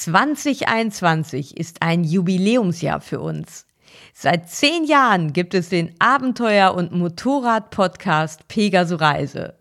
[0.00, 3.66] 2021 ist ein Jubiläumsjahr für uns.
[4.14, 9.58] Seit zehn Jahren gibt es den Abenteuer- und Motorrad-Podcast Pegaso Reise.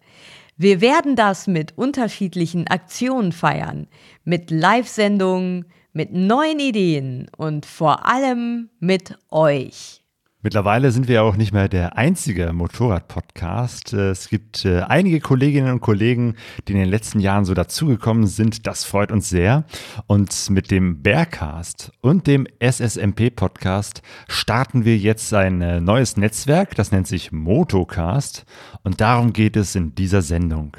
[0.56, 3.88] Wir werden das mit unterschiedlichen Aktionen feiern,
[4.24, 9.99] mit Live-Sendungen, mit neuen Ideen und vor allem mit euch.
[10.42, 13.92] Mittlerweile sind wir ja auch nicht mehr der einzige Motorrad-Podcast.
[13.92, 18.66] Es gibt äh, einige Kolleginnen und Kollegen, die in den letzten Jahren so dazugekommen sind.
[18.66, 19.66] Das freut uns sehr.
[20.08, 26.74] Und mit dem Bearcast und dem SSMP-Podcast starten wir jetzt ein äh, neues Netzwerk.
[26.74, 28.46] Das nennt sich Motocast.
[28.84, 30.78] Und darum geht es in dieser Sendung.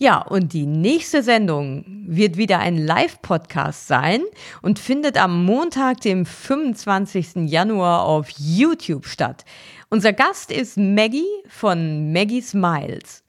[0.00, 4.22] Ja, und die nächste Sendung wird wieder ein Live-Podcast sein
[4.62, 7.50] und findet am Montag, dem 25.
[7.50, 9.44] Januar auf YouTube statt.
[9.90, 13.24] Unser Gast ist Maggie von Maggie Smiles.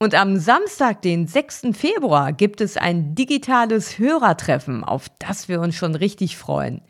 [0.00, 1.68] Und am Samstag, den 6.
[1.72, 6.82] Februar, gibt es ein digitales Hörertreffen, auf das wir uns schon richtig freuen.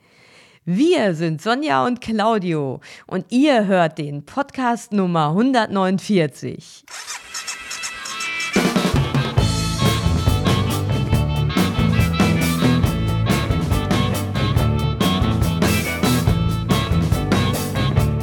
[0.65, 6.87] Wir sind Sonja und Claudio und ihr hört den Podcast Nummer 149.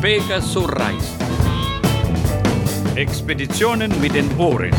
[0.02, 1.22] Pegasus reist.
[2.96, 4.72] Expeditionen mit den Ohren.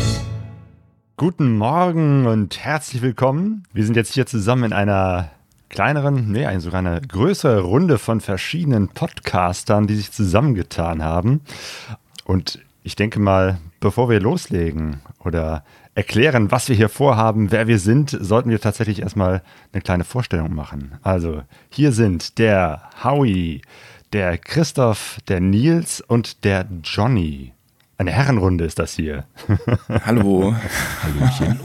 [1.19, 3.65] Guten Morgen und herzlich willkommen.
[3.75, 5.31] Wir sind jetzt hier zusammen in einer
[5.69, 11.43] kleineren, nee, sogar eine größere Runde von verschiedenen Podcastern, die sich zusammengetan haben.
[12.25, 17.79] Und ich denke mal, bevor wir loslegen oder erklären, was wir hier vorhaben, wer wir
[17.79, 19.43] sind, sollten wir tatsächlich erstmal
[19.75, 20.99] eine kleine Vorstellung machen.
[21.03, 23.61] Also, hier sind der Howie,
[24.13, 27.53] der Christoph, der Nils und der Johnny.
[27.97, 29.25] Eine Herrenrunde ist das hier.
[30.05, 30.55] Hallo.
[31.03, 31.61] Hallöchen.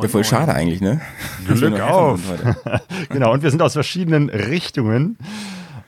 [0.00, 1.00] Ja, voll schade eigentlich, ne?
[1.46, 2.20] Glück auf.
[3.10, 5.18] genau, und wir sind aus verschiedenen Richtungen.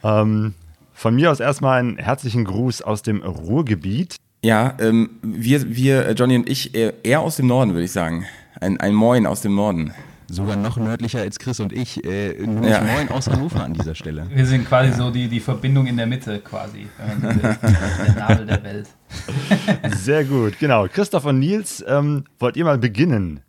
[0.05, 0.55] Ähm,
[0.93, 4.17] von mir aus erstmal einen herzlichen Gruß aus dem Ruhrgebiet.
[4.43, 8.27] Ja, ähm, wir, wir, Johnny und ich, eher aus dem Norden, würde ich sagen.
[8.61, 9.93] Ein, ein Moin aus dem Norden.
[10.29, 12.05] Sogar noch nördlicher als Chris und ich.
[12.05, 12.81] Äh, nämlich ja.
[12.83, 14.27] neun aus Hannover an dieser Stelle.
[14.29, 16.89] Wir sind quasi so die, die Verbindung in der Mitte, quasi.
[16.99, 18.89] der Nabel der Welt.
[19.97, 20.89] Sehr gut, genau.
[20.89, 23.41] Christoph und Nils, ähm, wollt ihr mal beginnen?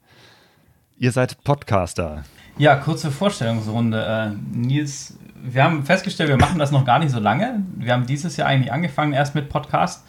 [0.97, 2.23] Ihr seid Podcaster.
[2.59, 4.33] Ja, kurze Vorstellungsrunde.
[4.33, 7.63] Äh, Nils, wir haben festgestellt, wir machen das noch gar nicht so lange.
[7.75, 10.03] Wir haben dieses Jahr eigentlich angefangen erst mit Podcast.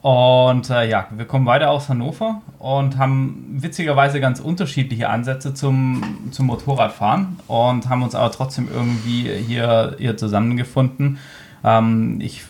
[0.00, 6.30] Und äh, ja, wir kommen beide aus Hannover und haben witzigerweise ganz unterschiedliche Ansätze zum,
[6.30, 11.18] zum Motorradfahren und haben uns aber trotzdem irgendwie hier, hier zusammengefunden.
[11.64, 12.44] Ähm, ich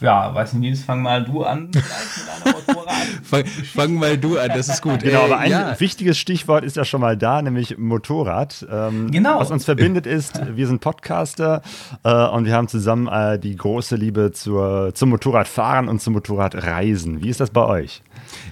[0.00, 1.70] ja, weiß nicht, Nils, fang mal du an
[3.22, 5.00] fang, fang, mal du an, das ist gut.
[5.00, 5.80] Genau, aber ein ja.
[5.80, 8.66] wichtiges Stichwort ist ja schon mal da, nämlich Motorrad.
[8.70, 9.40] Ähm, genau.
[9.40, 11.62] Was uns verbindet ist, wir sind Podcaster
[12.04, 17.22] äh, und wir haben zusammen äh, die große Liebe zur, zum Motorradfahren und zum Motorradreisen.
[17.22, 18.02] Wie ist das bei euch?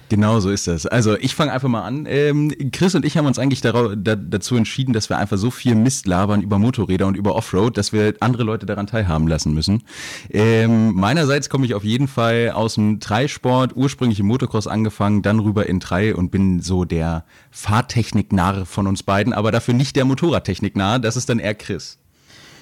[0.09, 0.85] Genau so ist das.
[0.85, 2.05] Also ich fange einfach mal an.
[2.07, 5.75] Ähm, Chris und ich haben uns eigentlich da, dazu entschieden, dass wir einfach so viel
[5.75, 9.83] Mist labern über Motorräder und über Offroad, dass wir andere Leute daran teilhaben lassen müssen.
[10.29, 15.39] Ähm, meinerseits komme ich auf jeden Fall aus dem Dreisport, ursprünglich im Motocross angefangen, dann
[15.39, 20.05] rüber in Drei und bin so der Fahrtechnik-Narr von uns beiden, aber dafür nicht der
[20.05, 20.99] Motorradtechnik-Narr.
[20.99, 21.99] Das ist dann eher Chris.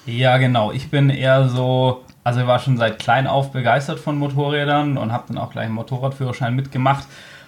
[0.06, 0.72] Ja, genau.
[0.72, 5.12] Ich bin eher so also ich war schon seit klein auf begeistert von Motorrädern und
[5.12, 7.06] habe dann auch gleich einen Motorradführerschein mitgemacht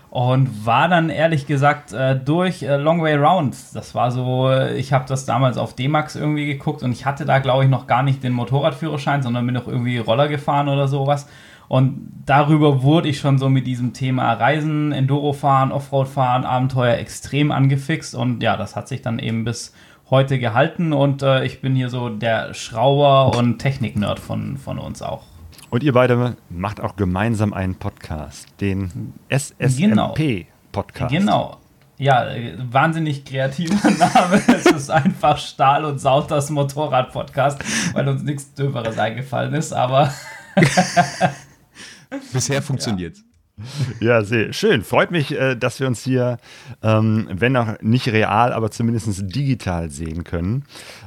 [0.10, 3.56] und war dann ehrlich gesagt äh, durch äh, Long Way Round.
[3.74, 7.40] Das war so, ich habe das damals auf D-Max irgendwie geguckt und ich hatte da
[7.40, 11.28] glaube ich noch gar nicht den Motorradführerschein, sondern bin noch irgendwie Roller gefahren oder sowas.
[11.68, 16.96] Und darüber wurde ich schon so mit diesem Thema Reisen, Enduro fahren, Offroad fahren, Abenteuer
[16.98, 19.74] extrem angefixt und ja, das hat sich dann eben bis
[20.10, 25.02] heute gehalten und äh, ich bin hier so der Schrauber und Technik-Nerd von, von uns
[25.02, 25.24] auch.
[25.70, 31.12] Und ihr beide macht auch gemeinsam einen Podcast, den SSMP-Podcast.
[31.12, 31.48] Genau.
[31.50, 31.58] genau.
[32.00, 32.28] Ja,
[32.72, 34.42] wahnsinnig kreativer Name.
[34.48, 37.60] es ist einfach Stahl und Saut das Motorrad-Podcast,
[37.94, 40.14] weil uns nichts Döberes eingefallen ist, aber.
[42.34, 43.18] Bisher funktioniert
[44.00, 44.24] ja.
[44.24, 44.84] Sehr schön.
[44.84, 46.38] Freut mich, äh, dass wir uns hier,
[46.84, 50.66] ähm, wenn auch nicht real, aber zumindest digital sehen können.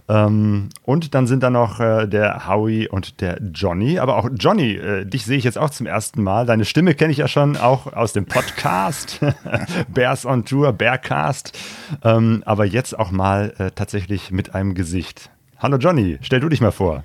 [0.08, 3.98] Ähm, und dann sind da noch äh, der Howie und der Johnny.
[3.98, 6.46] Aber auch Johnny, äh, dich sehe ich jetzt auch zum ersten Mal.
[6.46, 9.20] Deine Stimme kenne ich ja schon auch aus dem Podcast
[9.88, 11.58] Bears on Tour, Bearcast.
[12.02, 15.30] Ähm, aber jetzt auch mal tatsächlich mit einem Gesicht.
[15.58, 17.04] Hallo Johnny, stell du dich mal vor.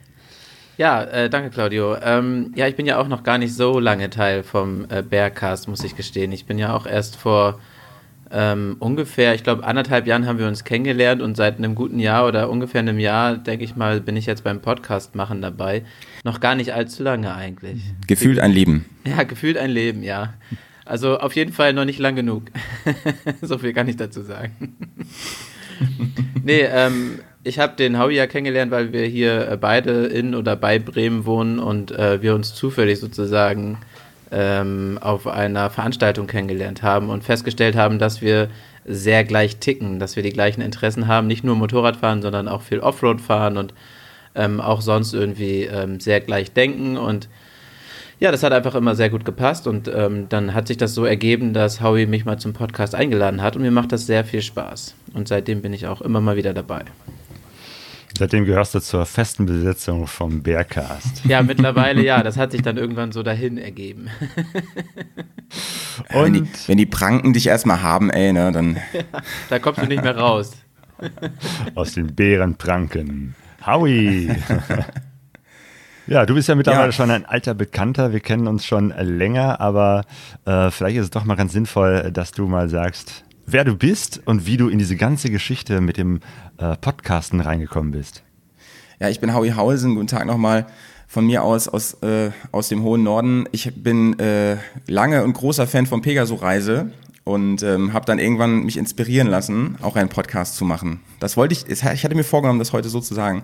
[0.77, 1.95] Ja, äh, danke Claudio.
[2.01, 5.68] Ähm, ja, ich bin ja auch noch gar nicht so lange Teil vom äh, Bearcast,
[5.68, 6.31] muss ich gestehen.
[6.31, 7.75] Ich bin ja auch erst vor, äh,
[8.31, 12.27] ähm, ungefähr, ich glaube, anderthalb Jahren haben wir uns kennengelernt und seit einem guten Jahr
[12.27, 15.83] oder ungefähr einem Jahr, denke ich mal, bin ich jetzt beim Podcast machen dabei.
[16.24, 17.81] Noch gar nicht allzu lange eigentlich.
[18.07, 18.86] Gefühlt ein Leben.
[19.07, 20.33] Ja, gefühlt ein Leben, ja.
[20.83, 22.45] Also auf jeden Fall noch nicht lang genug.
[23.44, 24.75] so viel kann ich dazu sagen.
[26.44, 30.56] nee, ähm, ich habe den Howie ja kennengelernt, weil wir hier äh, beide in oder
[30.56, 33.77] bei Bremen wohnen und äh, wir uns zufällig sozusagen
[34.31, 38.50] ähm, auf einer Veranstaltung kennengelernt haben und festgestellt haben, dass wir
[38.83, 42.80] sehr gleich ticken, dass wir die gleichen Interessen haben, nicht nur Motorradfahren, sondern auch viel
[42.80, 43.75] Offroad fahren und
[44.33, 47.30] ähm, auch sonst irgendwie ähm, sehr gleich denken und
[48.18, 51.06] ja, das hat einfach immer sehr gut gepasst und ähm, dann hat sich das so
[51.06, 54.41] ergeben, dass Howie mich mal zum Podcast eingeladen hat und mir macht das sehr viel
[54.41, 56.86] Spaß und seitdem bin ich auch immer mal wieder dabei.
[58.17, 61.25] Seitdem gehörst du zur festen Besetzung vom Bearcast.
[61.25, 62.23] Ja, mittlerweile ja.
[62.23, 64.09] Das hat sich dann irgendwann so dahin ergeben.
[66.13, 68.77] Und wenn die, wenn die Pranken dich erstmal haben, ey, ne, dann.
[68.94, 69.01] Ja,
[69.50, 70.53] da kommst du nicht mehr raus.
[71.75, 73.35] Aus den Bärenpranken.
[73.65, 74.29] Howie!
[76.07, 76.91] Ja, du bist ja mittlerweile ja.
[76.91, 78.13] schon ein alter Bekannter.
[78.13, 80.06] Wir kennen uns schon länger, aber
[80.45, 84.21] äh, vielleicht ist es doch mal ganz sinnvoll, dass du mal sagst, wer du bist
[84.25, 86.19] und wie du in diese ganze Geschichte mit dem
[86.57, 88.24] äh, Podcasten reingekommen bist.
[89.00, 89.95] Ja, ich bin Howie Hausen.
[89.95, 90.68] Guten Tag nochmal
[91.07, 93.47] von mir aus aus, äh, aus dem hohen Norden.
[93.51, 94.57] Ich bin äh,
[94.88, 96.92] lange und großer Fan von Pegaso Reise
[97.25, 101.01] und ähm, habe dann irgendwann mich inspirieren lassen, auch einen Podcast zu machen.
[101.19, 103.44] Das wollte ich, ich hatte mir vorgenommen, das heute so zu sagen.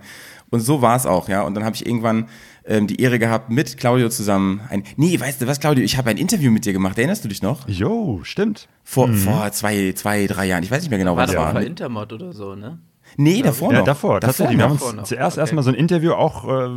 [0.52, 1.42] Und so war es auch, ja.
[1.42, 2.28] Und dann habe ich irgendwann
[2.64, 4.84] ähm, die Ehre gehabt, mit Claudio zusammen ein.
[4.98, 5.84] Nee, weißt du was, Claudio?
[5.84, 6.98] Ich habe ein Interview mit dir gemacht.
[6.98, 7.68] Erinnerst du dich noch?
[7.68, 8.68] Jo, stimmt.
[8.84, 9.16] Vor, mhm.
[9.16, 10.64] vor zwei, zwei, drei Jahren.
[10.64, 11.54] Ich weiß nicht mehr genau, war was das war.
[11.56, 12.78] War Intermod oder so, ne?
[13.18, 13.86] Nee, davor ja, noch.
[13.86, 14.58] davor, tatsächlich.
[14.58, 15.04] Wir haben uns noch.
[15.04, 15.42] zuerst okay.
[15.42, 16.70] erstmal so ein Interview auch äh,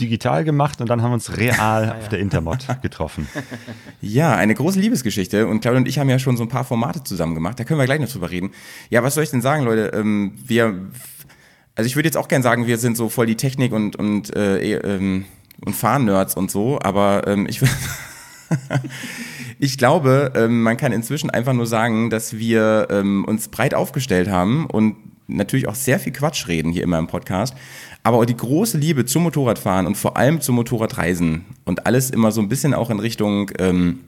[0.00, 1.94] digital gemacht und dann haben wir uns real ah, ja.
[1.98, 3.28] auf der Intermod getroffen.
[4.00, 7.02] Ja, eine große Liebesgeschichte und Claudia und ich haben ja schon so ein paar Formate
[7.02, 8.50] zusammen gemacht, da können wir gleich noch drüber reden.
[8.90, 9.90] Ja, was soll ich denn sagen, Leute?
[9.94, 10.88] Ähm, wir,
[11.74, 14.34] also ich würde jetzt auch gerne sagen, wir sind so voll die Technik und, und,
[14.36, 15.24] äh, ähm,
[15.64, 17.60] und Fahrnerds und so, aber ähm, ich
[19.58, 24.28] ich glaube, ähm, man kann inzwischen einfach nur sagen, dass wir ähm, uns breit aufgestellt
[24.28, 24.96] haben und
[25.28, 27.54] natürlich auch sehr viel Quatsch reden hier immer im Podcast,
[28.02, 32.32] aber auch die große Liebe zum Motorradfahren und vor allem zum Motorradreisen und alles immer
[32.32, 34.00] so ein bisschen auch in Richtung ähm,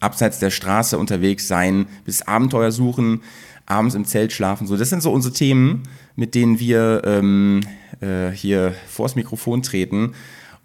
[0.00, 3.22] abseits der Straße unterwegs sein, bis Abenteuer suchen,
[3.64, 4.66] abends im Zelt schlafen.
[4.66, 5.84] So, das sind so unsere Themen,
[6.14, 7.62] mit denen wir ähm,
[8.00, 10.12] äh, hier vors Mikrofon treten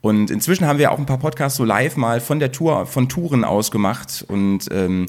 [0.01, 3.07] und inzwischen haben wir auch ein paar Podcasts so live mal von der Tour, von
[3.07, 4.25] Touren aus gemacht.
[4.27, 5.05] Und ähm,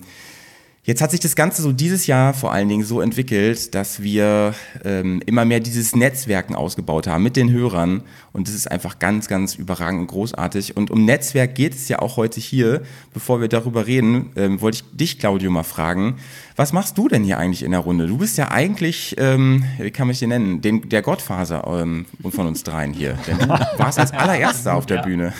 [0.84, 4.52] Jetzt hat sich das Ganze so dieses Jahr vor allen Dingen so entwickelt, dass wir
[4.84, 8.02] ähm, immer mehr dieses Netzwerken ausgebaut haben mit den Hörern.
[8.32, 10.76] Und das ist einfach ganz, ganz überragend und großartig.
[10.76, 12.82] Und um Netzwerk geht es ja auch heute hier.
[13.14, 16.17] Bevor wir darüber reden, ähm, wollte ich dich, Claudio, mal fragen.
[16.56, 18.08] Was machst du denn hier eigentlich in der Runde?
[18.08, 22.06] Du bist ja eigentlich, ähm, wie kann man dich den nennen, den, der Gottfaser ähm,
[22.28, 23.17] von uns dreien hier.
[23.28, 25.02] Denn du warst als allererster auf der ja.
[25.05, 25.32] Bühne.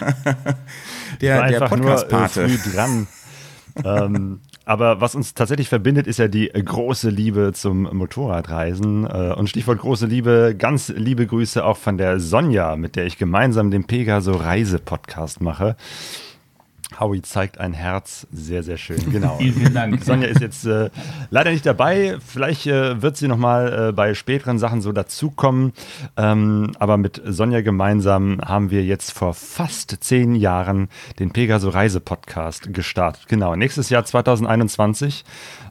[1.20, 2.46] der der Podcast-Pate.
[2.46, 3.06] Äh, dran.
[3.84, 9.06] ähm, aber was uns tatsächlich verbindet, ist ja die große Liebe zum Motorradreisen.
[9.06, 13.18] Äh, und Stichwort große Liebe, ganz liebe Grüße auch von der Sonja, mit der ich
[13.18, 15.76] gemeinsam den Pegaso Reise Podcast mache.
[16.98, 18.26] Howie zeigt ein Herz.
[18.32, 19.10] Sehr, sehr schön.
[19.10, 19.36] Genau.
[19.38, 20.04] vielen, Dank.
[20.04, 20.90] Sonja ist jetzt äh,
[21.30, 22.18] leider nicht dabei.
[22.24, 25.72] Vielleicht äh, wird sie nochmal äh, bei späteren Sachen so dazukommen.
[26.16, 32.00] Ähm, aber mit Sonja gemeinsam haben wir jetzt vor fast zehn Jahren den Pegaso Reise
[32.00, 33.26] Podcast gestartet.
[33.28, 33.56] Genau.
[33.56, 35.24] Nächstes Jahr 2021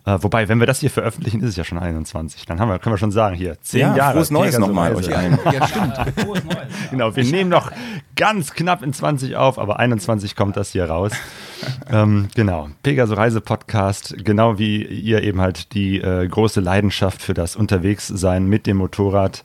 [0.06, 2.46] äh, wobei, wenn wir das hier veröffentlichen, ist es ja schon 21.
[2.46, 4.14] Dann haben wir, können wir schon sagen, hier, zehn ja, Jahre.
[4.14, 5.38] Frohes Neues nochmal euch allen.
[5.52, 5.94] Ja, stimmt.
[6.18, 6.68] Frohes Neues.
[6.90, 7.72] Genau, wir nehmen noch
[8.16, 11.12] ganz knapp in 20 auf, aber 21 kommt das hier raus.
[11.92, 17.34] ähm, genau, Pegaso Reise Podcast, genau wie ihr eben halt die äh, große Leidenschaft für
[17.34, 19.44] das Unterwegssein mit dem Motorrad.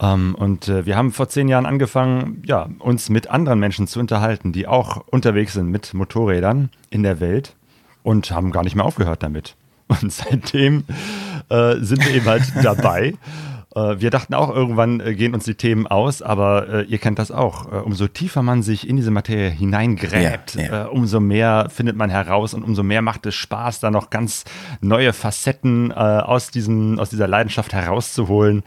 [0.00, 4.00] Ähm, und äh, wir haben vor zehn Jahren angefangen, ja, uns mit anderen Menschen zu
[4.00, 7.54] unterhalten, die auch unterwegs sind mit Motorrädern in der Welt
[8.02, 9.56] und haben gar nicht mehr aufgehört damit.
[9.90, 10.84] Und seitdem
[11.48, 13.14] äh, sind wir eben halt dabei.
[13.74, 17.18] Äh, wir dachten auch, irgendwann äh, gehen uns die Themen aus, aber äh, ihr kennt
[17.18, 17.84] das auch.
[17.84, 20.84] Umso tiefer man sich in diese Materie hineingräbt, ja, ja.
[20.86, 24.44] Umso mehr findet man heraus und umso mehr macht es Spaß, da noch ganz
[24.80, 28.62] neue Facetten aus, diesem, aus dieser Leidenschaft herauszuholen.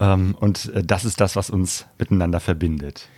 [0.00, 3.08] Ähm, und das ist das, was uns miteinander verbindet.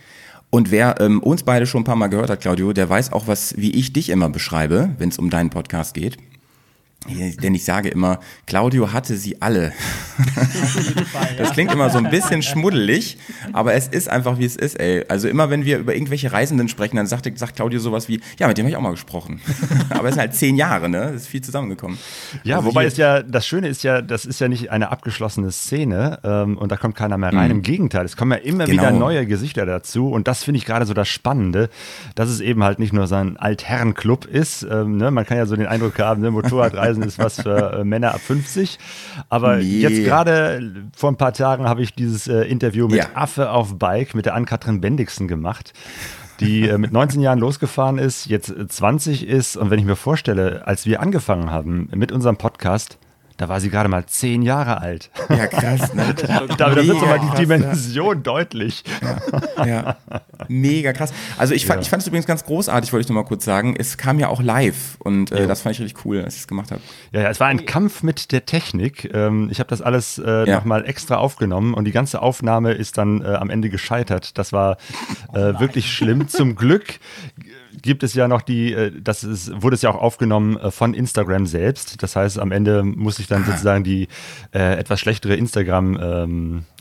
[0.49, 3.27] Und wer ähm, uns beide schon ein paar Mal gehört hat, Claudio, der weiß auch,
[3.27, 6.17] was, wie ich dich immer beschreibe, wenn es um deinen Podcast geht.
[7.05, 9.71] Denn ich sage immer, Claudio hatte sie alle.
[11.37, 13.17] Das klingt immer so ein bisschen schmuddelig,
[13.53, 15.05] aber es ist einfach, wie es ist, ey.
[15.07, 18.47] Also immer, wenn wir über irgendwelche Reisenden sprechen, dann sagt, sagt Claudio sowas wie, ja,
[18.47, 19.39] mit dem habe ich auch mal gesprochen.
[19.89, 21.11] Aber es sind halt zehn Jahre, ne?
[21.15, 21.97] Es ist viel zusammengekommen.
[22.43, 25.51] Ja, Also wobei es ja, das Schöne ist ja, das ist ja nicht eine abgeschlossene
[25.51, 27.51] Szene ähm, und da kommt keiner mehr rein.
[27.51, 28.81] Im Gegenteil, es kommen ja immer Genau.
[28.81, 31.69] wieder neue Gesichter dazu und das finde ich gerade so das Spannende,
[32.15, 34.63] dass es eben halt nicht nur so ein Altherrenclub ist.
[34.69, 35.11] Ähm, ne?
[35.11, 36.31] Man kann ja so den Eindruck haben, ne?
[36.31, 38.77] Motorradreisen ist was für äh, Männer ab 50.
[39.29, 39.79] Aber Nee.
[39.79, 43.05] jetzt gerade vor ein paar Tagen habe ich dieses äh, Interview mit Ja.
[43.15, 45.73] Affe auf Bike mit der Ann-Kathrin Bendixen gemacht.
[46.39, 49.57] Die äh, mit 19 Jahren losgefahren ist, jetzt äh, 20 ist.
[49.57, 52.97] Und wenn ich mir vorstelle, als wir angefangen haben mit unserem Podcast,
[53.37, 55.09] da war sie gerade mal 10 Jahre alt.
[55.29, 56.13] Ja, krass, ne?
[56.57, 58.83] Da, wird so mal die krass, Dimension deutlich.
[59.63, 59.97] Ja,
[60.47, 61.13] mega krass.
[61.37, 61.81] Also ich fand, Ja.
[61.83, 63.75] ich fand es übrigens ganz großartig, wollte ich noch mal kurz sagen.
[63.77, 66.47] Es kam ja auch live und äh, das fand ich richtig cool, als ich es
[66.47, 66.81] gemacht habe.
[67.11, 69.09] Ja, ja, es war ein Kampf mit der Technik.
[69.13, 70.55] Ähm, ich habe das alles äh, Ja.
[70.57, 74.37] nochmal extra aufgenommen und die ganze Aufnahme ist dann äh, am Ende gescheitert.
[74.37, 74.77] Das war
[75.33, 76.27] äh, wirklich schlimm.
[76.27, 76.99] Zum Glück
[77.81, 80.93] gibt es ja noch die, äh, das ist, wurde es ja auch aufgenommen äh, von
[80.93, 82.01] Instagram selbst.
[82.01, 84.07] Das heißt, am Ende muss ich dann sozusagen die
[84.53, 85.35] äh, etwas schlechtere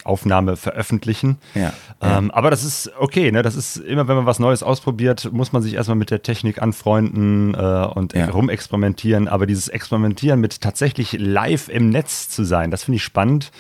[0.07, 1.39] Instagram-Aufnahme veröffentlichen.
[1.55, 1.73] Ja.
[2.01, 3.43] Ähm, aber das ist okay, ne?
[3.43, 6.63] Das ist immer, wenn man was Neues ausprobiert, muss man sich erstmal mit der Technik
[6.63, 7.59] anfreunden äh,
[7.95, 8.31] und Ja.
[8.31, 9.29] rumexperimentieren.
[9.29, 13.51] Aber dieses Experimentieren mit tatsächlich live im Netz zu sein, das finde ich spannend.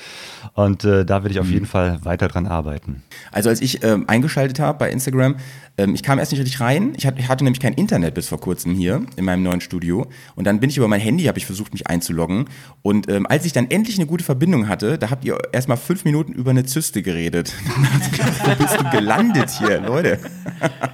[0.54, 3.02] Und äh, da werde ich auf jeden Fall weiter dran arbeiten.
[3.32, 5.36] Also als ich ähm, eingeschaltet habe bei Instagram,
[5.78, 6.92] ähm, ich kam erst nicht richtig rein.
[6.96, 10.06] Ich hatte, ich hatte nämlich kein Internet bis vor kurzem hier in meinem neuen Studio.
[10.34, 12.46] Und dann bin ich über mein Handy, habe ich versucht, mich einzuloggen.
[12.82, 16.04] Und ähm, als ich dann endlich eine gute Verbindung hatte, da habt ihr erstmal fünf
[16.04, 17.52] Minuten über eine Zyste geredet.
[18.44, 20.18] Wo bist du gelandet hier, Leute?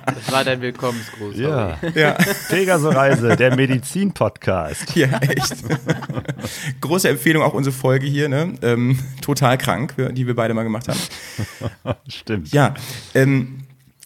[0.06, 1.36] Das war dein Willkommensgruß.
[1.36, 1.78] Ja.
[1.94, 2.16] Ja.
[2.48, 4.94] Pegaso-Reise, der Medizin-Podcast.
[4.94, 5.56] Ja, echt.
[6.80, 8.54] Große Empfehlung auch unsere Folge hier, ne?
[8.62, 11.00] Ähm, total krank, die wir beide mal gemacht haben.
[12.08, 12.52] Stimmt.
[12.52, 12.74] Ja,
[13.14, 13.64] ähm,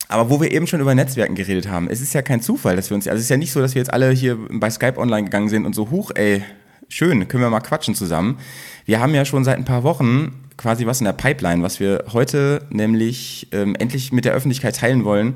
[0.09, 2.91] aber wo wir eben schon über Netzwerken geredet haben, es ist ja kein Zufall, dass
[2.91, 4.99] wir uns, also es ist ja nicht so, dass wir jetzt alle hier bei Skype
[4.99, 6.43] online gegangen sind und so, huch, ey,
[6.89, 8.39] schön, können wir mal quatschen zusammen.
[8.87, 12.05] Wir haben ja schon seit ein paar Wochen quasi was in der Pipeline, was wir
[12.13, 15.35] heute nämlich ähm, endlich mit der Öffentlichkeit teilen wollen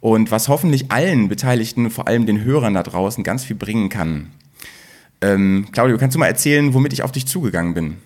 [0.00, 4.30] und was hoffentlich allen Beteiligten, vor allem den Hörern da draußen, ganz viel bringen kann.
[5.20, 7.96] Ähm, Claudio, kannst du mal erzählen, womit ich auf dich zugegangen bin?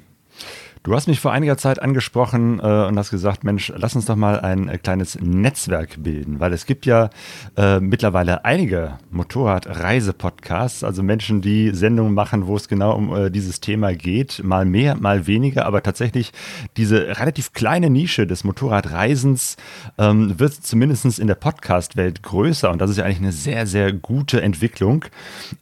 [0.87, 4.15] Du hast mich vor einiger Zeit angesprochen äh, und hast gesagt, Mensch, lass uns doch
[4.15, 7.11] mal ein äh, kleines Netzwerk bilden, weil es gibt ja
[7.57, 13.59] äh, mittlerweile einige Motorradreise-Podcasts, also Menschen, die Sendungen machen, wo es genau um äh, dieses
[13.59, 16.33] Thema geht, mal mehr, mal weniger, aber tatsächlich
[16.77, 19.57] diese relativ kleine Nische des Motorradreisens
[19.99, 23.93] ähm, wird zumindest in der Podcast-Welt größer und das ist ja eigentlich eine sehr, sehr
[23.93, 25.05] gute Entwicklung.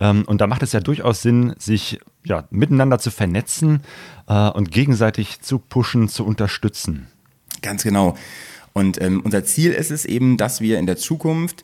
[0.00, 3.80] Ähm, und da macht es ja durchaus Sinn, sich ja, miteinander zu vernetzen
[4.28, 7.06] äh, und gegenseitig zu pushen, zu unterstützen.
[7.62, 8.16] Ganz genau.
[8.72, 11.62] Und ähm, unser Ziel ist es eben, dass wir in der Zukunft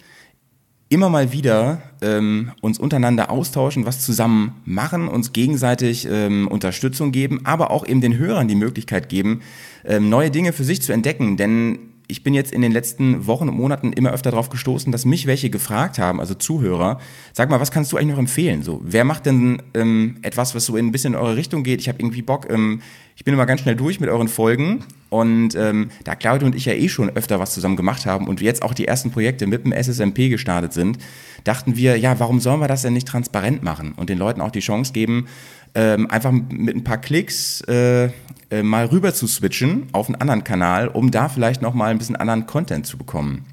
[0.91, 7.41] immer mal wieder ähm, uns untereinander austauschen, was zusammen machen, uns gegenseitig ähm, Unterstützung geben,
[7.45, 9.43] aber auch eben den Hörern die Möglichkeit geben,
[9.85, 11.37] ähm, neue Dinge für sich zu entdecken.
[11.37, 11.79] Denn
[12.11, 15.27] ich bin jetzt in den letzten Wochen und Monaten immer öfter darauf gestoßen, dass mich
[15.27, 16.99] welche gefragt haben, also Zuhörer,
[17.33, 18.63] sag mal, was kannst du eigentlich noch empfehlen?
[18.63, 21.81] So, wer macht denn ähm, etwas, was so in ein bisschen in eure Richtung geht?
[21.81, 22.83] Ich habe irgendwie Bock, ähm,
[23.17, 26.65] ich bin immer ganz schnell durch mit euren Folgen und ähm, da Claudio und ich
[26.65, 29.65] ja eh schon öfter was zusammen gemacht haben und jetzt auch die ersten Projekte mit
[29.65, 30.99] dem SSMP gestartet sind,
[31.45, 34.51] dachten wir, ja, warum sollen wir das denn nicht transparent machen und den Leuten auch
[34.51, 35.27] die Chance geben,
[35.75, 38.11] ähm, einfach mit ein paar Klicks äh,
[38.51, 41.99] äh, mal rüber zu switchen auf einen anderen Kanal, um da vielleicht noch mal ein
[41.99, 43.45] bisschen anderen Content zu bekommen.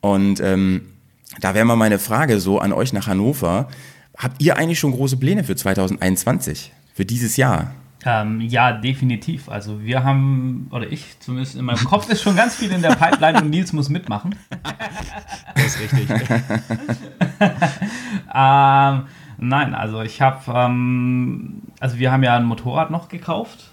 [0.00, 0.82] Und ähm,
[1.40, 3.68] da wäre mal meine Frage so an euch nach Hannover.
[4.16, 6.72] Habt ihr eigentlich schon große Pläne für 2021?
[6.94, 7.72] Für dieses Jahr?
[8.04, 9.48] Ähm, ja, definitiv.
[9.48, 12.94] Also wir haben, oder ich zumindest in meinem Kopf ist schon ganz viel in der
[12.94, 14.34] Pipeline und Nils muss mitmachen.
[15.54, 16.08] Das ist richtig.
[18.34, 19.02] ähm,
[19.38, 23.72] nein, also ich habe, ähm, also wir haben ja ein Motorrad noch gekauft.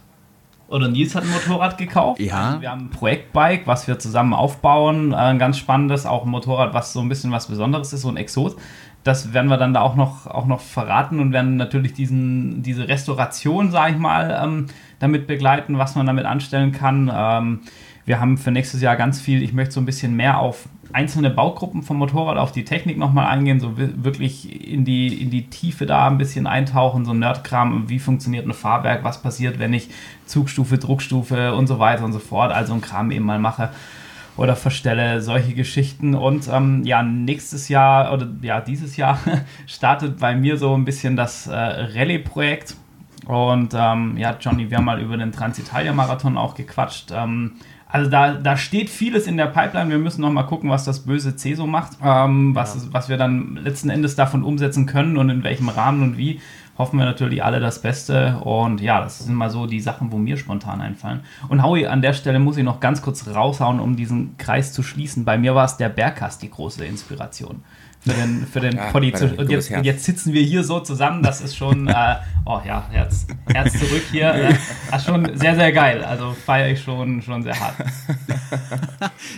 [0.67, 2.19] Oder Nils hat ein Motorrad gekauft.
[2.19, 2.47] Ja.
[2.47, 5.11] Also wir haben ein Projektbike, was wir zusammen aufbauen.
[5.11, 8.09] Äh, ein ganz spannendes, auch ein Motorrad, was so ein bisschen was Besonderes ist, so
[8.09, 8.55] ein Exot.
[9.03, 12.87] Das werden wir dann da auch noch, auch noch verraten und werden natürlich diesen, diese
[12.87, 14.67] Restauration, sage ich mal, ähm,
[14.99, 17.11] damit begleiten, was man damit anstellen kann.
[17.13, 17.59] Ähm,
[18.05, 21.29] wir haben für nächstes Jahr ganz viel, ich möchte so ein bisschen mehr auf einzelne
[21.29, 25.47] Baugruppen vom Motorrad, auf die Technik nochmal eingehen, so wi- wirklich in die, in die
[25.49, 29.89] Tiefe da ein bisschen eintauchen, so Nerdkram, wie funktioniert ein Fahrwerk, was passiert, wenn ich
[30.27, 33.69] Zugstufe, Druckstufe und so weiter und so fort, also ein Kram eben mal mache.
[34.35, 36.15] oder verstelle, solche Geschichten.
[36.15, 39.19] Und ähm, ja, nächstes Jahr oder ja, dieses Jahr
[39.67, 42.75] startet bei mir so ein bisschen das äh, Rallye-Projekt.
[43.27, 47.11] Und ähm, ja, Johnny, wir haben mal über den Transitalia-Marathon auch gequatscht.
[47.15, 47.53] Ähm,
[47.93, 49.91] also da, da steht vieles in der Pipeline.
[49.91, 52.81] Wir müssen noch mal gucken, was das böse C so macht, ähm, was, ja.
[52.91, 56.41] was wir dann letzten Endes davon umsetzen können und in welchem Rahmen und wie.
[56.75, 58.39] Hoffen wir natürlich alle das Beste.
[58.39, 61.19] Und ja, das sind mal so die Sachen, wo mir spontan einfallen.
[61.49, 64.81] Und Howie, an der Stelle muss ich noch ganz kurz raushauen, um diesen Kreis zu
[64.81, 65.23] schließen.
[65.23, 67.61] Bei mir war es der Bergkast die große Inspiration
[68.03, 69.33] für den, für den ja, Poddy zu.
[69.35, 73.25] Und jetzt, jetzt, sitzen wir hier so zusammen, das ist schon, äh, oh ja, Herz,
[73.51, 74.33] Herz zurück hier.
[74.33, 74.55] Äh,
[74.91, 76.03] das ist schon sehr, sehr geil.
[76.03, 77.75] Also feiere ich schon, schon sehr hart.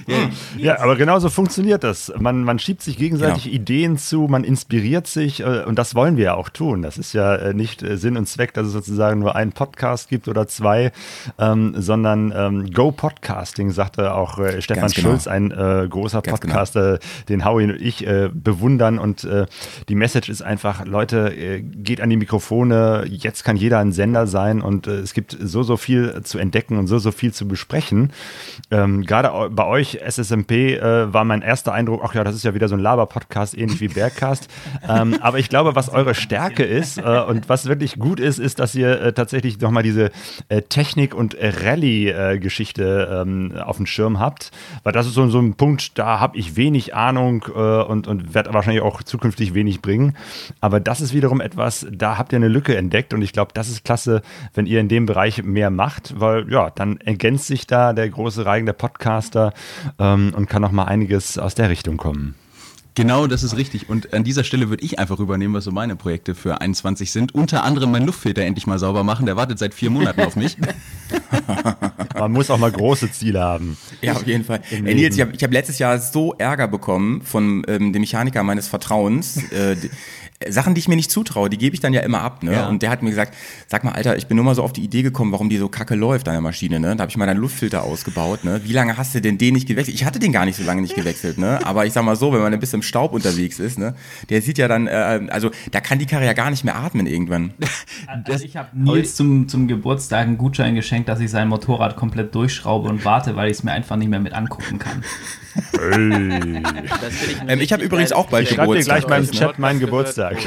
[0.57, 2.11] ja, aber genauso funktioniert das.
[2.17, 3.55] Man, man schiebt sich gegenseitig genau.
[3.55, 6.81] Ideen zu, man inspiriert sich äh, und das wollen wir ja auch tun.
[6.81, 10.09] Das ist ja äh, nicht äh, Sinn und Zweck, dass es sozusagen nur einen Podcast
[10.09, 10.91] gibt oder zwei,
[11.37, 15.09] ähm, sondern ähm, Go Podcasting, sagte auch äh, Stefan genau.
[15.09, 16.53] Schulz, ein großer Ganz genau.
[16.53, 17.25] Podcaster, genau.
[17.29, 18.05] den Howie und ich
[18.55, 18.99] bewundern.
[18.99, 19.45] Und äh,
[19.89, 24.27] die Message ist einfach, Leute, äh, geht an die Mikrofone, jetzt kann jeder ein Sender
[24.27, 27.47] sein und äh, es gibt so, so viel zu entdecken und so, so viel zu
[27.47, 28.11] besprechen.
[28.71, 32.53] Ähm, Gerade bei euch, SSMP, äh, war mein erster Eindruck, ach ja, das ist ja
[32.53, 34.47] wieder so ein Laber-Podcast, ähnlich wie Bergcast.
[34.89, 38.59] ähm, aber ich glaube, was eure Stärke ist äh, und was wirklich gut ist, ist,
[38.59, 40.11] dass ihr tatsächlich nochmal diese
[40.69, 44.51] Technik- und Rallye-Geschichte ähm, auf dem Schirm habt.
[44.83, 48.44] Weil das ist so, so ein Punkt, da habe ich wenig Ahnung und, und werde
[48.45, 50.15] wird wahrscheinlich auch zukünftig wenig bringen.
[50.61, 53.69] Aber das ist wiederum etwas, da habt ihr eine Lücke entdeckt und ich glaube, das
[53.69, 54.21] ist klasse,
[54.53, 58.45] wenn ihr in dem Bereich mehr macht, weil ja, dann ergänzt sich da der große
[58.45, 59.53] Reigen der Podcaster
[59.99, 62.35] ähm, und kann noch mal einiges aus der Richtung kommen.
[62.95, 63.89] Genau, das ist richtig.
[63.89, 67.35] Und an dieser Stelle würde ich einfach übernehmen, was so meine Projekte für 21 sind.
[67.35, 69.25] Unter anderem mein Luftfilter endlich mal sauber machen.
[69.25, 70.55] Der wartet seit vier Monaten auf mich.
[72.17, 73.77] Man muss auch mal große Ziele haben.
[74.01, 74.61] Ja, auf jeden Fall.
[74.71, 78.69] Ey, Nils, ich habe hab letztes Jahr so Ärger bekommen von ähm, dem Mechaniker meines
[78.69, 79.37] Vertrauens.
[79.51, 79.75] Äh,
[80.49, 82.43] Sachen, die ich mir nicht zutraue, die gebe ich dann ja immer ab.
[82.43, 82.53] Ne?
[82.53, 82.67] Ja.
[82.67, 83.33] Und der hat mir gesagt,
[83.67, 85.69] sag mal, Alter, ich bin nur mal so auf die Idee gekommen, warum die so
[85.69, 86.81] kacke läuft, deine Maschine.
[86.81, 86.95] Ne?
[86.95, 88.43] Da habe ich mal deinen Luftfilter ausgebaut.
[88.43, 88.59] Ne?
[88.65, 89.95] Wie lange hast du denn den nicht gewechselt?
[89.95, 91.37] Ich hatte den gar nicht so lange nicht gewechselt.
[91.37, 91.65] Ne?
[91.65, 93.95] Aber ich sag mal so, wenn man ein bisschen im Staub unterwegs ist, ne?
[94.29, 97.07] der sieht ja dann, äh, also da kann die Karre ja gar nicht mehr atmen
[97.07, 97.53] irgendwann.
[98.25, 102.33] Also ich habe Nils zum, zum Geburtstag einen Gutschein geschenkt, dass ich sein Motorrad komplett
[102.33, 105.03] durchschraube und warte, weil ich es mir einfach nicht mehr mit angucken kann.
[105.77, 106.63] Hey.
[107.47, 108.99] Ähm, ich habe übrigens auch bald ich Geburtstag.
[108.99, 110.37] Ich gleich meinen Chat meinen Geburtstag.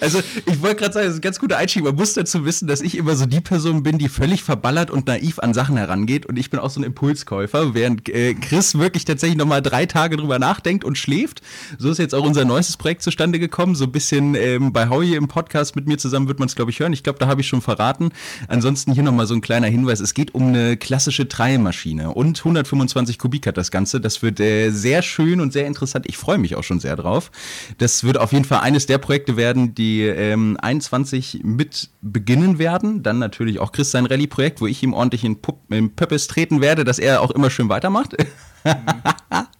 [0.00, 1.84] also ich wollte gerade sagen, das ist ein ganz guter Einstieg.
[1.84, 5.06] Man muss dazu wissen, dass ich immer so die Person bin, die völlig verballert und
[5.06, 6.26] naiv an Sachen herangeht.
[6.26, 10.16] Und ich bin auch so ein Impulskäufer, während äh, Chris wirklich tatsächlich nochmal drei Tage
[10.16, 11.42] drüber nachdenkt und schläft.
[11.78, 13.74] So ist jetzt auch unser neuestes Projekt zustande gekommen.
[13.74, 16.70] So ein bisschen ähm, bei Howie im Podcast mit mir zusammen wird man es, glaube
[16.70, 16.92] ich, hören.
[16.92, 18.10] Ich glaube, da habe ich schon verraten.
[18.48, 20.00] Ansonsten hier nochmal so ein kleiner Hinweis.
[20.00, 24.00] Es geht um eine klassische Treimaschine und 125 Kubik hat das Ganze.
[24.00, 26.06] Das wird äh, sehr schön und sehr interessant.
[26.08, 27.30] Ich freue mich auch schon sehr drauf.
[27.78, 33.02] Das wird auf jeden Fall eines der Projekte werden, die ähm, 21 mit beginnen werden.
[33.02, 36.60] Dann natürlich auch Chris sein Rallye-Projekt, wo ich ihm ordentlich in, Pup in Pöppes treten
[36.60, 38.16] werde, dass er auch immer schön weitermacht.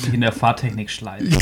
[0.00, 1.36] Sich in der Fahrtechnik schleifen.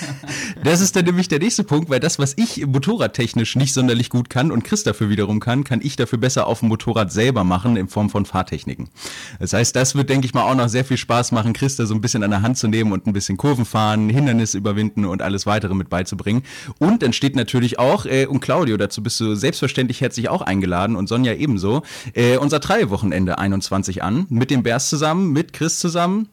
[0.64, 4.30] das ist dann nämlich der nächste Punkt, weil das, was ich motorradtechnisch nicht sonderlich gut
[4.30, 7.76] kann und Chris dafür wiederum kann, kann ich dafür besser auf dem Motorrad selber machen
[7.76, 8.88] in Form von Fahrtechniken.
[9.38, 11.86] Das heißt, das wird, denke ich mal, auch noch sehr viel Spaß machen, Chris da
[11.86, 15.04] so ein bisschen an der Hand zu nehmen und ein bisschen Kurven fahren, Hindernisse überwinden
[15.04, 16.42] und alles weitere mit beizubringen.
[16.78, 20.96] Und dann steht natürlich auch, äh, und Claudio, dazu bist du selbstverständlich herzlich auch eingeladen
[20.96, 21.82] und Sonja ebenso,
[22.14, 26.28] äh, unser Treiwochenende 21 an, mit dem Bärs zusammen, mit Chris zusammen,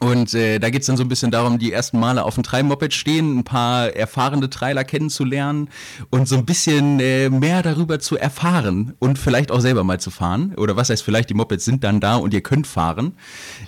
[0.00, 2.92] und äh, da geht's dann so ein bisschen darum, die ersten Male auf dem Treibmoped
[2.92, 5.68] stehen, ein paar erfahrene Trailer kennenzulernen
[6.10, 10.10] und so ein bisschen äh, mehr darüber zu erfahren und vielleicht auch selber mal zu
[10.10, 10.54] fahren.
[10.56, 13.14] Oder was heißt vielleicht, die Mopeds sind dann da und ihr könnt fahren.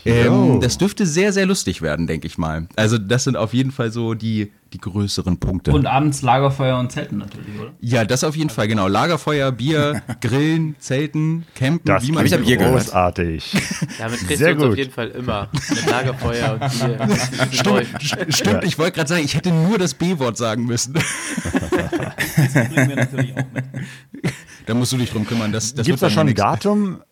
[0.05, 2.69] Ähm, das dürfte sehr, sehr lustig werden, denke ich mal.
[2.77, 5.73] Also das sind auf jeden Fall so die, die größeren Punkte.
[5.73, 7.73] Und abends Lagerfeuer und Zelten natürlich, oder?
[7.81, 8.89] Ja, das auf jeden Fall, genau.
[8.89, 13.55] Lagerfeuer, Bier, Grillen, Zelten, Campen, das wie man ich Bier großartig.
[13.99, 14.73] Ja, mit Chris Sehr gut.
[14.73, 15.49] auf jeden Fall immer.
[15.71, 17.09] Mit Lagerfeuer und Bier.
[17.51, 20.93] Stimmt, stimmt ich wollte gerade sagen, ich hätte nur das B-Wort sagen müssen.
[20.95, 21.05] das
[22.53, 23.65] bringen wir natürlich auch mit.
[24.67, 25.53] Da musst du dich drum kümmern.
[25.53, 27.03] Das, das Gibt es da schon ein Datum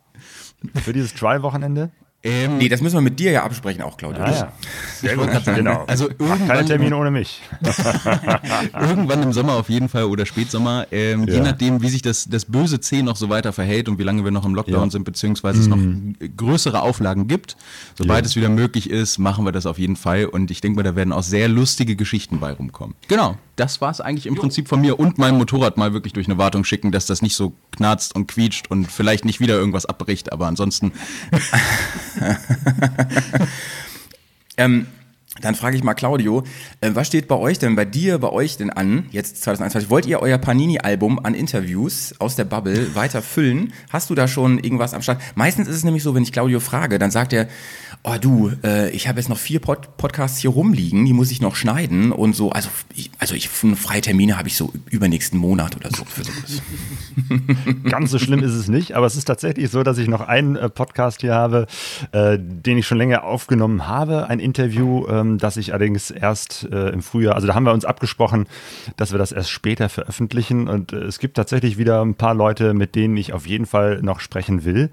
[0.82, 1.90] für dieses Trial-Wochenende?
[2.26, 4.24] Ähm, nee, das müssen wir mit dir ja absprechen auch, Claudia.
[4.24, 4.52] Ah, ja.
[4.98, 5.84] Sehr gut, genau.
[5.86, 7.42] Also irgendwann, keine Termine ohne mich.
[8.80, 11.34] irgendwann im Sommer auf jeden Fall oder Spätsommer, ähm, ja.
[11.34, 14.24] je nachdem, wie sich das, das böse C noch so weiter verhält und wie lange
[14.24, 14.90] wir noch im Lockdown ja.
[14.90, 16.16] sind, beziehungsweise es noch mhm.
[16.34, 17.58] größere Auflagen gibt.
[17.94, 20.82] Sobald es wieder möglich ist, machen wir das auf jeden Fall und ich denke mal,
[20.82, 22.94] da werden auch sehr lustige Geschichten bei rumkommen.
[23.06, 24.40] Genau, das war es eigentlich im jo.
[24.40, 27.36] Prinzip von mir und mein Motorrad mal wirklich durch eine Wartung schicken, dass das nicht
[27.36, 30.92] so knarzt und quietscht und vielleicht nicht wieder irgendwas abbricht, aber ansonsten.
[34.56, 34.86] ähm,
[35.40, 36.44] dann frage ich mal Claudio,
[36.80, 39.90] äh, was steht bei euch denn, bei dir, bei euch denn an, jetzt 2021?
[39.90, 43.72] Wollt ihr euer Panini-Album an Interviews aus der Bubble weiter füllen?
[43.90, 45.20] Hast du da schon irgendwas am Start?
[45.34, 47.48] Meistens ist es nämlich so, wenn ich Claudio frage, dann sagt er,
[48.04, 51.40] oh du, äh, ich habe jetzt noch vier Pod Podcasts hier rumliegen, die muss ich
[51.40, 52.50] noch schneiden und so.
[52.50, 56.04] Also ich, also ich freie Termine habe ich so übernächsten Monat oder so.
[57.88, 60.56] Ganz so schlimm ist es nicht, aber es ist tatsächlich so, dass ich noch einen
[60.56, 61.66] äh, Podcast hier habe,
[62.12, 66.90] äh, den ich schon länger aufgenommen habe, ein Interview, ähm, das ich allerdings erst äh,
[66.90, 68.46] im Frühjahr, also da haben wir uns abgesprochen,
[68.98, 72.74] dass wir das erst später veröffentlichen und äh, es gibt tatsächlich wieder ein paar Leute,
[72.74, 74.90] mit denen ich auf jeden Fall noch sprechen will.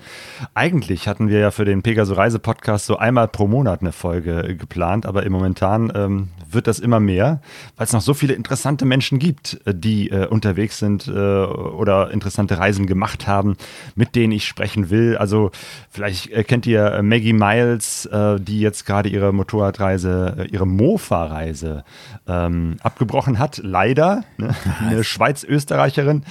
[0.54, 4.56] Eigentlich hatten wir ja für den Pegaso Reise Podcast so einmal pro Monat eine Folge
[4.56, 7.42] geplant, aber im Momentan ähm, wird das immer mehr,
[7.76, 12.12] weil es noch so viele interessante Menschen gibt, äh, die äh, unterwegs sind äh, oder
[12.12, 13.58] interessante Reisen gemacht haben,
[13.96, 15.18] mit denen ich sprechen will.
[15.18, 15.52] Also
[15.90, 21.84] vielleicht äh, kennt ihr äh, Maggie Miles, äh, die jetzt gerade ihre Motorradreise, ihre Mofa-Reise
[22.28, 23.60] ähm, abgebrochen hat.
[23.64, 24.56] Leider, ne?
[24.80, 26.24] eine Schweiz-Österreicherin,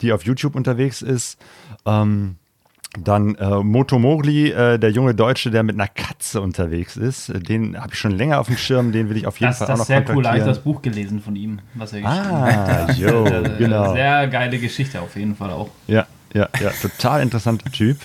[0.00, 1.38] die auf YouTube unterwegs ist.
[1.84, 2.36] Ähm,
[2.98, 7.32] dann äh, Moto Mogli, äh, der junge Deutsche, der mit einer Katze unterwegs ist.
[7.48, 9.68] Den habe ich schon länger auf dem Schirm, den will ich auf jeden das, Fall
[9.68, 10.22] das auch noch ist sehr cool.
[10.22, 10.48] Da habe ich kontaktieren.
[10.48, 12.90] das Buch gelesen von ihm, was er geschrieben hat.
[12.90, 13.24] Ah, jo,
[13.58, 13.94] genau.
[13.94, 15.70] Sehr geile Geschichte auf jeden Fall auch.
[15.86, 17.98] Ja, ja, ja, total interessanter Typ.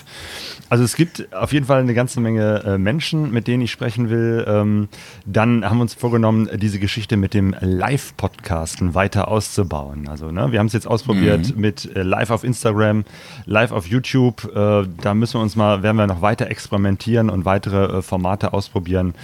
[0.70, 4.10] Also es gibt auf jeden Fall eine ganze Menge äh, Menschen, mit denen ich sprechen
[4.10, 4.44] will.
[4.46, 4.88] Ähm,
[5.24, 10.08] dann haben wir uns vorgenommen, diese Geschichte mit dem Live-Podcasten weiter auszubauen.
[10.08, 13.04] Also ne, wir haben es jetzt ausprobiert mit äh, Live auf Instagram,
[13.46, 14.44] Live auf YouTube.
[14.54, 18.52] Äh, da müssen wir uns mal, werden wir noch weiter experimentieren und weitere äh, Formate
[18.52, 19.14] ausprobieren,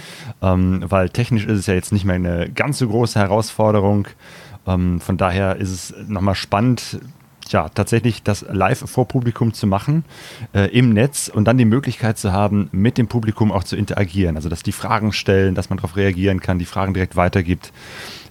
[0.41, 4.07] ähm, weil technisch ist es ja jetzt nicht mehr eine ganz so große Herausforderung.
[4.65, 6.99] Ähm, von daher ist es nochmal spannend,
[7.49, 10.03] ja, tatsächlich das live vor Publikum zu machen
[10.53, 14.35] äh, im Netz und dann die Möglichkeit zu haben, mit dem Publikum auch zu interagieren.
[14.35, 17.71] Also, dass die Fragen stellen, dass man darauf reagieren kann, die Fragen direkt weitergibt.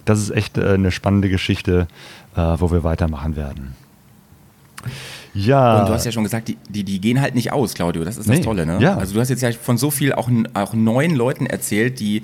[0.05, 1.87] Das ist echt äh, eine spannende Geschichte,
[2.35, 3.75] äh, wo wir weitermachen werden.
[5.33, 5.81] Ja.
[5.81, 8.03] Und du hast ja schon gesagt, die, die, die gehen halt nicht aus, Claudio.
[8.03, 8.79] Das ist das Nee, Tolle, ne?
[8.79, 8.97] ja.
[8.97, 12.23] Also du hast jetzt ja von so viel auch, auch neuen Leuten erzählt, die,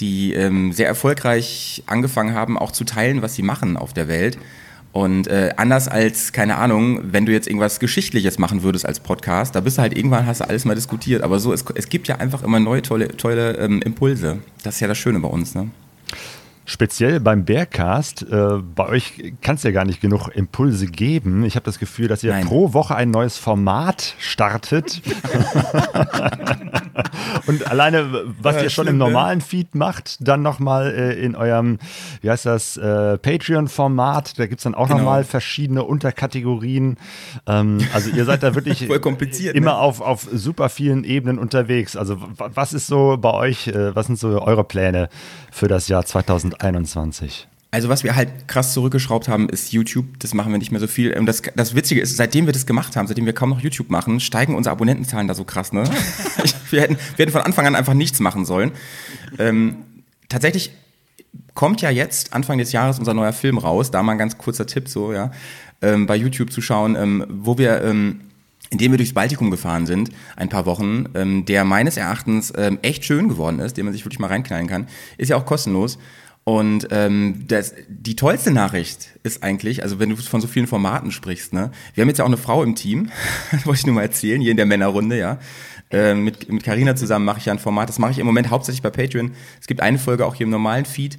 [0.00, 4.38] die ähm, sehr erfolgreich angefangen haben, auch zu teilen, was sie machen auf der Welt.
[4.92, 9.54] Und äh, anders als, keine Ahnung, wenn du jetzt irgendwas Geschichtliches machen würdest als Podcast,
[9.54, 11.22] da bist du halt irgendwann, hast du alles mal diskutiert.
[11.22, 14.38] Aber so, es, es gibt ja einfach immer neue, tolle, tolle ähm, Impulse.
[14.62, 15.70] Das ist ja das Schöne bei uns, ne?
[16.64, 21.44] Speziell beim Bearcast, äh, bei euch kann es ja gar nicht genug Impulse geben.
[21.44, 22.44] Ich habe das Gefühl, dass ihr Nein.
[22.44, 25.00] pro Woche ein neues Format startet.
[27.48, 31.78] Und alleine, was Ja, ihr schon im normalen Feed macht, dann nochmal äh, in eurem,
[32.20, 34.38] wie heißt das, äh, Patreon-Format.
[34.38, 34.98] Da gibt es dann auch Genau.
[34.98, 36.98] nochmal verschiedene Unterkategorien.
[37.46, 39.78] Ähm, also ihr seid da wirklich Voll kompliziert, immer ne?
[39.78, 41.96] auf, auf super vielen Ebenen unterwegs.
[41.96, 45.08] Also was ist so bei euch, äh, was sind so eure Pläne
[45.50, 47.48] für das Jahr 2021?
[47.70, 50.18] Also was wir halt krass zurückgeschraubt haben, ist YouTube.
[50.20, 51.14] Das machen wir nicht mehr so viel.
[51.16, 53.90] Und das, das Witzige ist, seitdem wir das gemacht haben, seitdem wir kaum noch YouTube
[53.90, 55.72] machen, steigen unsere Abonnentenzahlen da so krass.
[55.72, 55.84] Ne?
[56.70, 58.72] Wir, hätten, wir hätten von Anfang an einfach nichts machen sollen.
[59.38, 59.76] Ähm,
[60.28, 60.70] tatsächlich
[61.54, 63.90] kommt ja jetzt Anfang des Jahres unser neuer Film raus.
[63.90, 65.32] Da mal ein ganz kurzer Tipp so, ja,
[65.80, 68.20] ähm, bei YouTube zu schauen, ähm, wo wir ähm,
[68.70, 73.04] indem wir durchs Baltikum gefahren sind, ein paar Wochen, ähm, der meines Erachtens ähm, echt
[73.04, 75.98] schön geworden ist, den man sich wirklich mal reinknallen kann, ist ja auch kostenlos.
[76.48, 81.10] Und ähm, das, die tollste Nachricht ist eigentlich, also wenn du von so vielen Formaten
[81.10, 83.10] sprichst, ne, wir haben jetzt ja auch eine Frau im Team,
[83.64, 85.40] wollte ich nur mal erzählen, hier in der Männerrunde, ja.
[85.90, 88.48] Ähm, mit mit Carina zusammen mache ich ja ein Format, das mache ich im Moment
[88.48, 89.32] hauptsächlich bei Patreon.
[89.60, 91.18] Es gibt eine Folge auch hier im normalen Feed.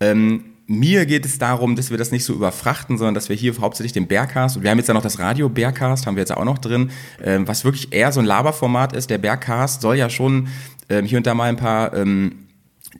[0.00, 3.54] Ähm, mir geht es darum, dass wir das nicht so überfrachten, sondern dass wir hier
[3.60, 6.34] hauptsächlich den Bearcast, und wir haben jetzt ja noch das Radio Bearcast, haben wir jetzt
[6.34, 6.90] auch noch drin,
[7.22, 9.10] ähm, was wirklich eher so ein Laberformat ist.
[9.10, 10.48] Der Bearcast soll ja schon
[10.88, 12.46] ähm, hier und da mal ein paar ähm,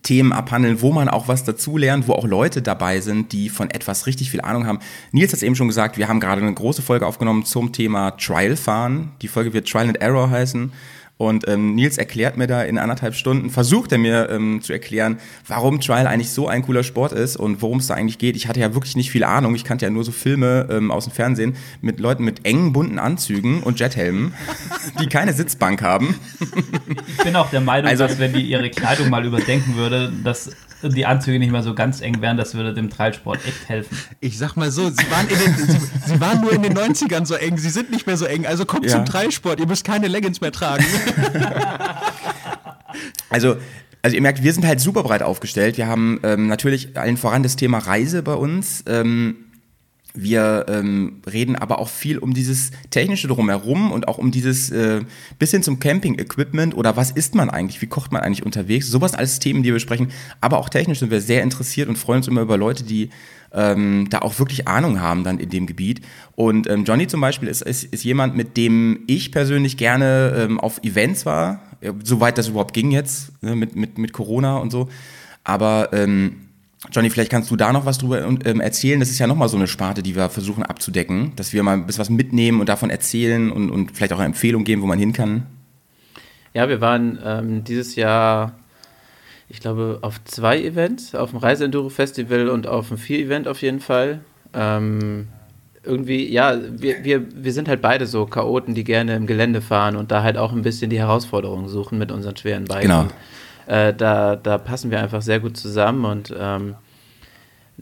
[0.02, 4.06] Themen abhandeln, wo man auch was dazulernt, wo auch Leute dabei sind, die von etwas
[4.06, 4.78] richtig viel Ahnung haben.
[5.10, 8.12] Nils hat es eben schon gesagt, wir haben gerade eine große Folge aufgenommen zum Thema
[8.12, 9.12] Trial fahren.
[9.20, 10.72] Die Folge wird Trial and Error heißen.
[11.20, 15.18] Und ähm, Nils erklärt mir da in anderthalb Stunden, versucht er mir ähm, zu erklären,
[15.46, 18.36] warum Trial eigentlich so ein cooler Sport ist und worum es da eigentlich geht.
[18.36, 19.54] Ich hatte ja wirklich nicht viel Ahnung.
[19.54, 22.98] Ich kannte ja nur so Filme ähm, aus dem Fernsehen mit Leuten mit engen, bunten
[22.98, 24.32] Anzügen und Jethelmen,
[25.02, 26.14] die keine Sitzbank haben.
[27.18, 30.50] Ich bin auch der Meinung, Also- dass wenn die ihre Kleidung mal überdenken würde, dass
[30.82, 33.98] die Anzüge nicht mehr so ganz eng wären, das würde dem Treibsport echt helfen.
[34.20, 37.26] Ich sag mal so, sie waren, in den, sie, sie waren nur in den 90ern
[37.26, 38.46] so eng, sie sind nicht mehr so eng.
[38.46, 38.92] Also kommt Ja.
[38.92, 40.82] zum Dreisport, ihr müsst keine Leggings mehr tragen.
[43.30, 43.56] Also,
[44.02, 45.76] also ihr merkt, wir sind halt super breit aufgestellt.
[45.76, 48.82] Wir haben ähm, natürlich allen voran das Thema Reise bei uns.
[48.86, 49.36] Ähm,
[50.12, 55.02] wir ähm, reden aber auch viel um dieses technische drumherum und auch um dieses äh,
[55.38, 58.88] bis hin zum Camping-Equipment oder was isst man eigentlich, wie kocht man eigentlich unterwegs.
[58.88, 60.10] Sowas alles Themen, die wir besprechen.
[60.40, 63.10] Aber auch technisch sind wir sehr interessiert und freuen uns immer über Leute, die
[63.52, 66.00] ähm, da auch wirklich Ahnung haben dann in dem Gebiet.
[66.36, 70.60] Und ähm, Johnny zum Beispiel ist, ist, ist jemand, mit dem ich persönlich gerne ähm,
[70.60, 71.62] auf Events war,
[72.04, 74.88] soweit das überhaupt ging jetzt ne, mit, mit, mit Corona und so.
[75.44, 76.36] Aber ähm,
[76.90, 79.00] Johnny, vielleicht kannst du da noch was drüber ähm, erzählen.
[79.00, 81.86] Das ist ja nochmal so eine Sparte, die wir versuchen abzudecken, dass wir mal ein
[81.86, 84.98] bisschen was mitnehmen und davon erzählen und, und vielleicht auch eine Empfehlung geben, wo man
[84.98, 85.46] hin kann.
[86.54, 88.58] Ja, wir waren ähm, dieses Jahr,
[89.50, 94.20] ich glaube, auf zwei Events, auf dem Reiseenduro-Festival und auf dem Vier-Event auf jeden Fall.
[94.54, 95.26] Ähm,
[95.82, 99.96] irgendwie, ja, wir, wir, wir sind halt beide so Chaoten, die gerne im Gelände fahren
[99.96, 102.82] und da halt auch ein bisschen die Herausforderungen suchen mit unseren schweren Bikes.
[102.82, 103.06] Genau.
[103.66, 106.76] Äh, da, da passen wir einfach sehr gut zusammen und ähm,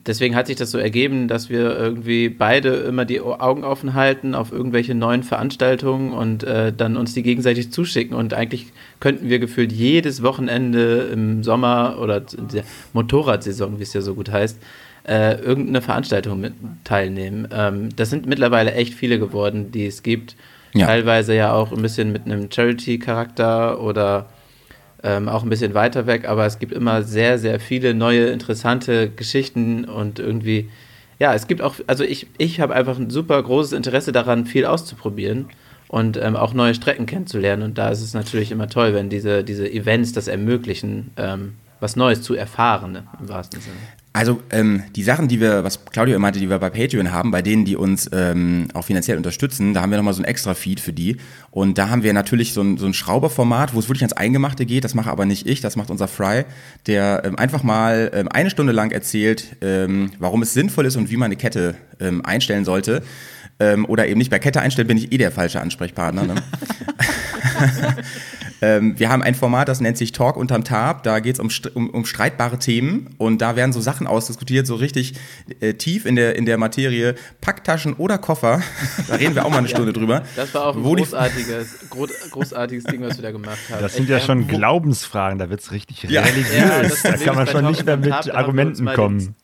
[0.06, 4.34] deswegen hat sich das so ergeben, dass wir irgendwie beide immer die Augen offen halten
[4.34, 8.16] auf irgendwelche neuen Veranstaltungen und äh, dann uns die gegenseitig zuschicken.
[8.16, 8.66] Und eigentlich
[9.00, 14.14] könnten wir gefühlt jedes Wochenende im Sommer oder in der Motorradsaison, wie es ja so
[14.14, 14.58] gut heißt,
[15.06, 17.48] äh, irgendeine Veranstaltung mit teilnehmen.
[17.52, 20.36] Ähm, das sind mittlerweile echt viele geworden, die es gibt.
[20.74, 20.86] Ja.
[20.86, 24.26] Teilweise ja auch ein bisschen mit einem Charity-Charakter oder
[25.02, 29.10] ähm, auch ein bisschen weiter weg, aber es gibt immer sehr, sehr viele neue, interessante
[29.10, 30.70] Geschichten und irgendwie,
[31.18, 34.64] ja, es gibt auch, also ich, ich habe einfach ein super großes Interesse daran, viel
[34.64, 35.46] auszuprobieren
[35.88, 37.62] und ähm, auch neue Strecken kennenzulernen.
[37.62, 41.96] Und da ist es natürlich immer toll, wenn diese, diese Events das ermöglichen, ähm, was
[41.96, 43.76] Neues zu erfahren, ne, im wahrsten Sinne.
[44.12, 47.42] Also ähm, die Sachen, die wir, was Claudio meinte, die wir bei Patreon haben, bei
[47.42, 50.80] denen, die uns ähm, auch finanziell unterstützen, da haben wir nochmal so ein extra Feed
[50.80, 51.18] für die.
[51.50, 54.66] Und da haben wir natürlich so ein, so ein Schrauberformat, wo es wirklich ans Eingemachte
[54.66, 54.84] geht.
[54.84, 56.44] Das mache aber nicht ich, das macht unser Fry,
[56.86, 61.10] der ähm, einfach mal ähm, eine Stunde lang erzählt, ähm, warum es sinnvoll ist und
[61.10, 63.02] wie man eine Kette ähm, einstellen sollte.
[63.60, 66.24] Ähm, oder eben nicht bei Kette einstellen, bin ich eh der falsche Ansprechpartner.
[66.24, 66.34] Ne?
[68.60, 71.02] Ähm, wir haben ein Format, das nennt sich Talk unterm Tab.
[71.04, 74.74] Da geht es um, um, um, streitbare Themen und da werden so Sachen ausdiskutiert, so
[74.74, 75.14] richtig
[75.60, 77.14] äh, tief in der, in der Materie.
[77.40, 78.60] Packtaschen oder Koffer,
[79.06, 80.22] da reden wir auch mal eine Stunde drüber.
[80.34, 81.88] Das war auch ein großartiges,
[82.30, 83.80] großartiges Ding, was wir da gemacht haben.
[83.80, 86.22] Das sind ja schon Glaubensfragen, da wird es richtig ja.
[86.22, 87.02] religiös.
[87.02, 89.36] Ja, da kann man schon nicht mehr mit Argumenten kommen.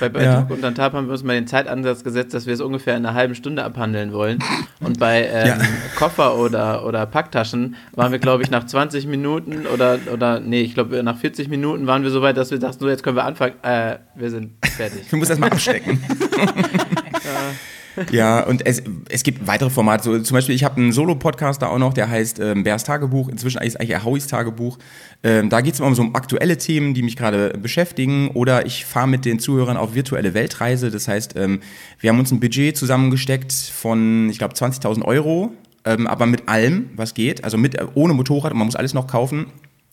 [0.00, 0.46] Bei, bei ja.
[0.48, 3.14] und Tab haben wir uns mal den Zeitansatz gesetzt, dass wir es ungefähr in einer
[3.14, 4.38] halben Stunde abhandeln wollen.
[4.80, 5.58] Und bei ähm, ja.
[5.96, 10.74] Koffer oder, oder Packtaschen waren wir, glaube ich, nach 20 Minuten oder, oder nee, ich
[10.74, 13.24] glaube, nach 40 Minuten waren wir so weit, dass wir dachten, so, jetzt können wir
[13.24, 13.54] anfangen.
[13.62, 15.02] Äh, wir sind fertig.
[15.10, 16.00] Wir müssen erstmal abstecken.
[16.30, 17.52] ja.
[18.10, 20.04] Ja, und es, es gibt weitere Formate.
[20.04, 23.28] So, zum Beispiel, ich habe einen Solo-Podcast da auch noch, der heißt ähm, Bärs Tagebuch.
[23.28, 24.78] Inzwischen ist eigentlich Hauis Tagebuch.
[25.22, 28.28] Ähm, da geht es immer um so um aktuelle Themen, die mich gerade beschäftigen.
[28.28, 30.90] Oder ich fahre mit den Zuhörern auf virtuelle Weltreise.
[30.90, 31.60] Das heißt, ähm,
[32.00, 35.52] wir haben uns ein Budget zusammengesteckt von, ich glaube, 20.000 Euro.
[35.84, 37.44] Ähm, aber mit allem, was geht.
[37.44, 39.46] Also mit, ohne Motorrad und man muss alles noch kaufen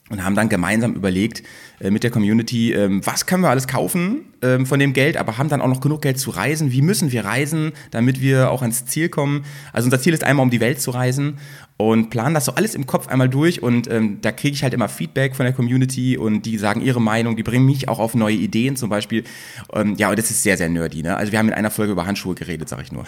[0.10, 1.42] und haben dann gemeinsam überlegt
[1.80, 5.40] äh, mit der Community, ähm, was können wir alles kaufen ähm, von dem Geld, aber
[5.40, 6.72] haben dann auch noch genug Geld zu reisen.
[6.72, 9.46] Wie müssen wir reisen, damit wir auch ans Ziel kommen?
[9.74, 11.40] Also unser Ziel ist einmal um die Welt zu reisen
[11.78, 14.74] und planen das so alles im Kopf einmal durch und ähm, da kriege ich halt
[14.74, 18.16] immer Feedback von der Community und die sagen ihre Meinung, die bringen mich auch auf
[18.16, 19.26] neue Ideen zum Beispiel.
[19.74, 21.04] Ähm, ja, und das ist sehr, sehr nerdy.
[21.04, 21.18] Ne?
[21.18, 23.04] Also wir haben in einer Folge über Handschuhe geredet, sag ich nur.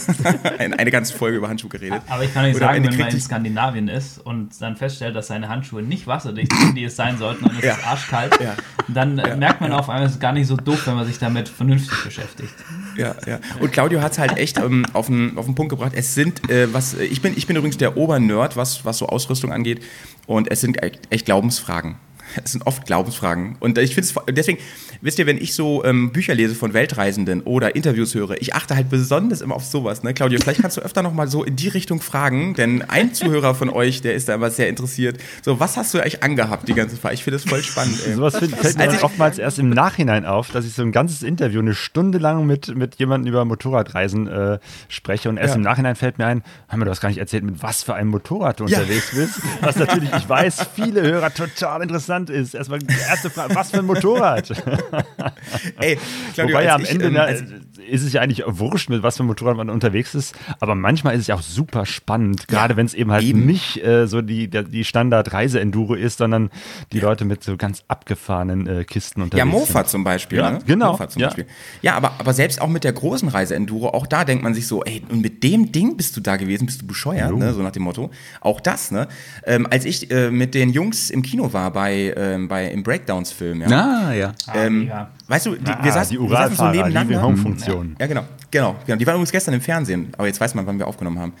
[0.58, 2.02] eine ganze Folge über Handschuhe geredet.
[2.08, 5.48] Aber ich kann nicht sagen, wenn man in Skandinavien ist und dann feststellt, dass seine
[5.48, 7.72] Handschuhe nicht wasserdicht sind, die es sein sollten und es ja.
[7.72, 8.54] ist arschkalt, ja.
[8.88, 9.34] dann ja.
[9.36, 12.04] merkt man auf einmal, es ist gar nicht so doof, wenn man sich damit vernünftig
[12.04, 12.52] beschäftigt.
[12.98, 13.40] Ja, ja.
[13.60, 15.92] Und Claudio hat es halt echt ähm, auf, den, auf den Punkt gebracht.
[15.94, 19.52] Es sind, äh, was, ich bin, ich bin übrigens der Obernerd, was, was so Ausrüstung
[19.52, 19.82] angeht.
[20.26, 20.78] Und es sind
[21.10, 21.96] echt Glaubensfragen.
[22.42, 23.56] Es sind oft Glaubensfragen.
[23.60, 24.58] Und ich finde es, deswegen,
[25.00, 28.74] wisst ihr, wenn ich so ähm, Bücher lese von Weltreisenden oder Interviews höre, ich achte
[28.74, 30.02] halt besonders immer auf sowas.
[30.02, 30.14] Ne?
[30.14, 33.70] Claudio, vielleicht kannst du öfter nochmal so in die Richtung fragen, denn ein Zuhörer von
[33.70, 35.18] euch, der ist da immer sehr interessiert.
[35.42, 37.14] So, was hast du eigentlich angehabt die ganze Zeit?
[37.14, 38.00] Ich finde das voll spannend.
[38.06, 38.14] Ey.
[38.14, 41.60] Sowas fällt mir also oftmals erst im Nachhinein auf, dass ich so ein ganzes Interview
[41.60, 45.56] eine Stunde lang mit, mit jemandem über Motorradreisen äh, spreche und erst ja.
[45.56, 48.10] im Nachhinein fällt mir ein, haben wir das gar nicht erzählt, mit was für einem
[48.10, 48.78] Motorrad du ja.
[48.78, 49.40] unterwegs bist.
[49.60, 52.54] Was natürlich, ich weiß, viele Hörer total interessant ist.
[52.54, 54.50] Erstmal die erste Frage, was für ein Motorrad?
[55.78, 55.98] Ey,
[56.34, 59.16] Claudio, Wobei ja am ich, Ende ähm, na, ist es ja eigentlich wurscht, mit was
[59.16, 60.34] für ein Motorrad man unterwegs ist.
[60.58, 63.46] Aber manchmal ist es ja auch super spannend, gerade ja, wenn es eben halt eben.
[63.46, 66.50] nicht äh, so die, die Standard-Reise-Enduro ist, sondern
[66.92, 67.04] die.
[67.04, 69.88] Leute mit so ganz abgefahrenen äh, Kisten unterwegs Ja, Mofa sind.
[69.88, 70.38] zum Beispiel.
[70.38, 70.58] Ja, ne?
[70.66, 70.92] genau.
[70.92, 71.28] Mofa zum ja.
[71.28, 71.46] Beispiel.
[71.82, 74.82] Ja, aber, aber selbst auch mit der großen Reise-Enduro, auch da denkt man sich so,
[74.82, 77.52] ey, und mit dem Ding bist du da gewesen, bist du bescheuert, ne?
[77.52, 78.10] so nach dem Motto.
[78.40, 79.06] Auch das, ne?
[79.46, 83.62] Ähm, als ich äh, mit den Jungs im Kino war bei, ähm, bei im Breakdowns-Film,
[83.62, 83.68] ja.
[83.68, 84.32] Ah, ja.
[84.54, 87.14] Ähm, ah, Weißt du, die, wir, saßen, die wir saßen so nebeneinander.
[87.14, 88.24] Ja, ja, genau.
[88.50, 88.98] Genau, genau.
[88.98, 91.32] Die waren übrigens gestern im Fernsehen, aber jetzt weiß man, wann wir aufgenommen haben.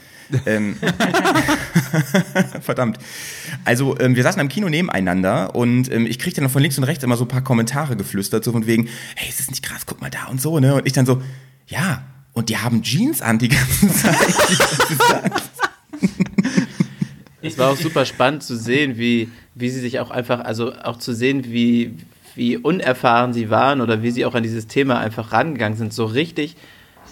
[0.46, 0.76] ähm,
[2.60, 2.98] verdammt.
[3.64, 6.84] Also, ähm, wir saßen am Kino nebeneinander und ähm, ich kriegte dann von links und
[6.84, 9.86] rechts immer so ein paar Kommentare geflüstert, so von wegen, hey, ist das nicht krass,
[9.86, 10.74] guck mal da und so, ne?
[10.74, 11.22] Und ich dann so,
[11.68, 14.16] ja, und die haben Jeans an die ganze Zeit.
[14.50, 15.32] Die ganze Zeit.
[17.44, 20.98] Es war auch super spannend zu sehen, wie, wie sie sich auch einfach, also auch
[20.98, 21.94] zu sehen, wie,
[22.34, 25.92] wie unerfahren sie waren oder wie sie auch an dieses Thema einfach rangegangen sind.
[25.92, 26.56] So richtig,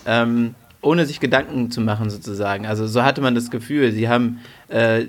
[0.06, 2.66] ähm, ohne sich Gedanken zu machen sozusagen.
[2.66, 3.92] Also so hatte man das Gefühl.
[3.92, 5.06] Sie haben äh,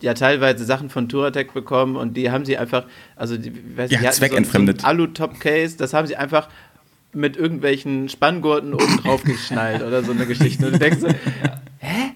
[0.00, 2.84] ja teilweise Sachen von Touratec bekommen und die haben sie einfach,
[3.16, 4.82] also die, weiß Ja, die hatten zweckentfremdet.
[4.82, 6.48] So, Alu-Top-Case, das haben sie einfach
[7.12, 10.66] mit irgendwelchen Spanngurten oben drauf geschnallt oder so eine Geschichte.
[10.66, 11.08] Und du denkst so,
[11.78, 12.12] hä?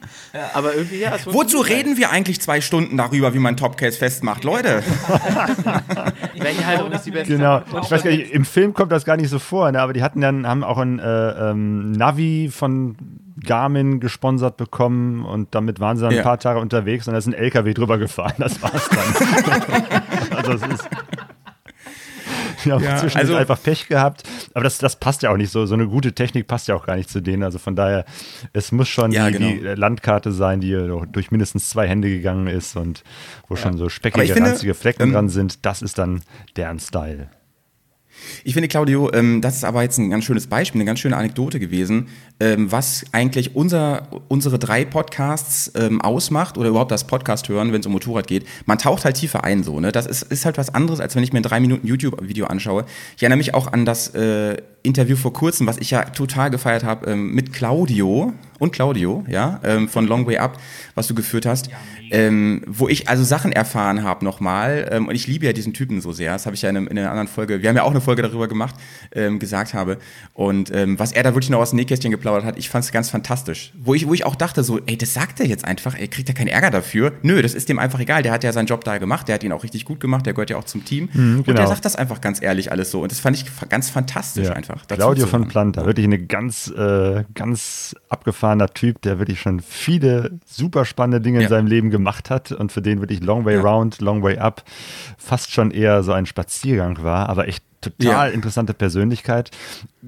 [0.55, 4.45] Aber irgendwie, ja, es Wozu reden wir eigentlich zwei Stunden darüber, wie man Topcase festmacht?
[4.45, 6.15] Leute, halt.
[6.39, 7.37] Welche Haltung ist die beste?
[7.37, 7.63] Genau.
[7.83, 9.81] Ich weiß gar nicht, im Film kommt das gar nicht so vor, ne?
[9.81, 12.97] aber die hatten dann, haben auch ein äh, ähm, Navi von
[13.45, 16.19] Garmin gesponsert bekommen und damit waren sie dann Ja.
[16.19, 18.35] ein paar Tage unterwegs und da ist ein LKW drüber gefahren.
[18.39, 20.03] Das war's dann.
[20.37, 20.89] also es ist.
[22.67, 24.23] Haben Ja, zwischendurch also- einfach Pech gehabt,
[24.55, 25.67] aber das, das passt ja auch nicht so.
[25.67, 27.43] So eine gute Technik passt ja auch gar nicht zu denen.
[27.43, 28.05] Also von daher,
[28.53, 29.49] es muss schon Ja, die, genau.
[29.51, 30.73] die Landkarte sein, die
[31.13, 33.03] durch mindestens zwei Hände gegangen ist und
[33.49, 35.65] wo schon so speckige, ranzige Flecken ähm, dran sind.
[35.65, 36.23] Das ist dann
[36.57, 37.29] deren Style.
[38.45, 41.17] Ich finde, Claudio, ähm, das ist aber jetzt ein ganz schönes Beispiel, eine ganz schöne
[41.17, 42.09] Anekdote gewesen,
[42.41, 47.81] ähm, was eigentlich unser, unsere drei Podcasts ähm, ausmacht oder überhaupt das Podcast hören, wenn
[47.81, 48.47] es um Motorrad geht.
[48.67, 49.81] Man taucht halt tiefer ein, so.
[49.81, 49.93] Ne?
[49.93, 52.85] Das ist, ist halt was anderes, als wenn ich mir ein drei Minuten YouTube-Video anschaue.
[53.17, 56.85] Ich erinnere mich auch an das äh, Interview vor kurzem, was ich ja total gefeiert
[56.85, 60.59] habe, ähm, mit Claudio und Claudio, ja, ähm, von Long Way Up,
[60.95, 61.71] was du geführt hast.
[62.13, 64.89] Ähm, wo ich also Sachen erfahren habe nochmal.
[64.91, 66.33] Ähm, und ich liebe ja diesen Typen so sehr.
[66.33, 68.01] Das habe ich ja in, einem, in einer anderen Folge, wir haben ja auch eine
[68.01, 68.75] Folge darüber gemacht,
[69.13, 69.99] ähm, gesagt habe.
[70.35, 72.93] Und ähm, was er da wirklich noch aus dem Nähkästchen geplaudert hat, ich fand es
[72.93, 73.73] ganz fantastisch.
[73.81, 76.29] Wo ich, wo ich auch dachte, so, ey, das sagt er jetzt einfach, er kriegt
[76.29, 77.13] ja keinen Ärger dafür.
[77.23, 78.23] Nö, das ist dem einfach egal.
[78.23, 80.35] Der hat ja seinen Job da gemacht, der hat ihn auch richtig gut gemacht, der
[80.35, 81.09] gehört ja auch zum Team.
[81.15, 81.57] Und genau.
[81.57, 83.03] der sagt das einfach ganz ehrlich alles so.
[83.03, 84.53] Und das fand ich ganz fantastisch Ja.
[84.53, 84.87] einfach.
[84.87, 85.49] Claudio von.
[85.49, 87.95] Planta, wirklich eine ganz, äh, ganz
[88.51, 91.45] abgefahrener Typ, der wirklich schon viele super spannende Dinge Ja.
[91.45, 93.63] in seinem Leben gemacht hat und für den wirklich Long Way Ja.
[93.63, 94.63] Round, Long Way Up
[95.19, 98.35] fast schon eher so ein Spaziergang war, aber echt total Ja.
[98.35, 99.51] interessante Persönlichkeit.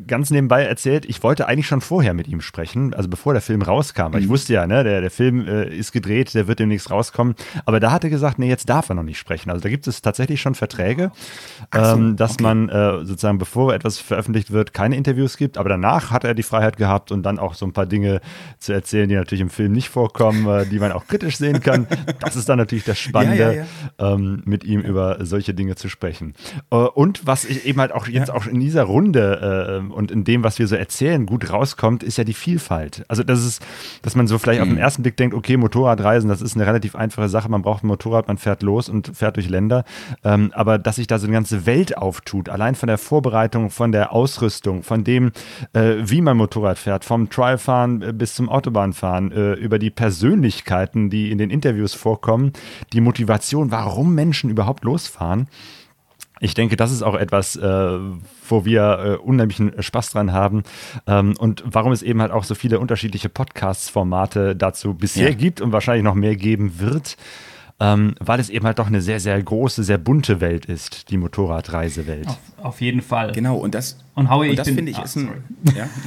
[0.07, 3.61] Ganz nebenbei erzählt, ich wollte eigentlich schon vorher mit ihm sprechen, also bevor der Film
[3.63, 4.09] rauskam.
[4.09, 4.13] Mhm.
[4.15, 7.35] Weil ich wusste ja, ne, der, der Film äh, ist gedreht, der wird demnächst rauskommen.
[7.67, 9.51] Aber da hat er gesagt, nee, jetzt darf er noch nicht sprechen.
[9.51, 11.13] Also da gibt es tatsächlich schon Verträge,
[11.75, 15.59] ähm, dass man äh, sozusagen, bevor etwas veröffentlicht wird, keine Interviews gibt.
[15.59, 18.21] Aber danach hat er die Freiheit gehabt und dann auch so ein paar Dinge
[18.59, 21.87] zu erzählen, die natürlich im Film nicht vorkommen, äh, die man auch kritisch sehen kann.
[22.21, 23.67] Das ist dann natürlich das Spannende,
[23.99, 26.35] Ja, Ähm, mit ihm über solche Dinge zu sprechen.
[26.71, 30.25] Äh, und was ich eben halt auch jetzt auch in dieser Runde äh, und in
[30.25, 33.05] dem, was wir so erzählen, gut rauskommt, ist ja die Vielfalt.
[33.09, 33.63] Also das ist,
[34.03, 36.95] dass man so vielleicht auf den ersten Blick denkt, okay, Motorradreisen, das ist eine relativ
[36.95, 37.49] einfache Sache.
[37.49, 39.85] Man braucht ein Motorrad, man fährt los und fährt durch Länder.
[40.25, 43.93] Ähm, aber dass sich da so eine ganze Welt auftut, allein von der Vorbereitung, von
[43.93, 45.33] der Ausrüstung, von dem,
[45.73, 51.11] äh, wie man Motorrad fährt, vom Trialfahren äh, bis zum Autobahnfahren, äh, über die Persönlichkeiten,
[51.11, 52.53] die in den Interviews vorkommen,
[52.93, 55.49] die Motivation, warum Menschen überhaupt losfahren.
[56.45, 57.99] Ich denke, das ist auch etwas, äh,
[58.49, 60.65] wo wir äh, unheimlichen Spaß dran haben
[61.07, 65.35] ähm, und warum es eben halt auch so viele unterschiedliche Podcast-Formate dazu bisher Ja.
[65.37, 67.17] gibt und wahrscheinlich noch mehr geben wird,
[67.81, 71.17] ähm, weil es eben halt doch eine sehr, sehr große, sehr bunte Welt ist, die
[71.17, 72.27] Motorradreisewelt.
[72.29, 73.33] Auf, auf jeden Fall.
[73.33, 75.29] Genau, und das, Und Howie, und ich das bin- finde ich ah, ist ein.
[75.65, 75.79] sorry.
[75.79, 75.89] Ja?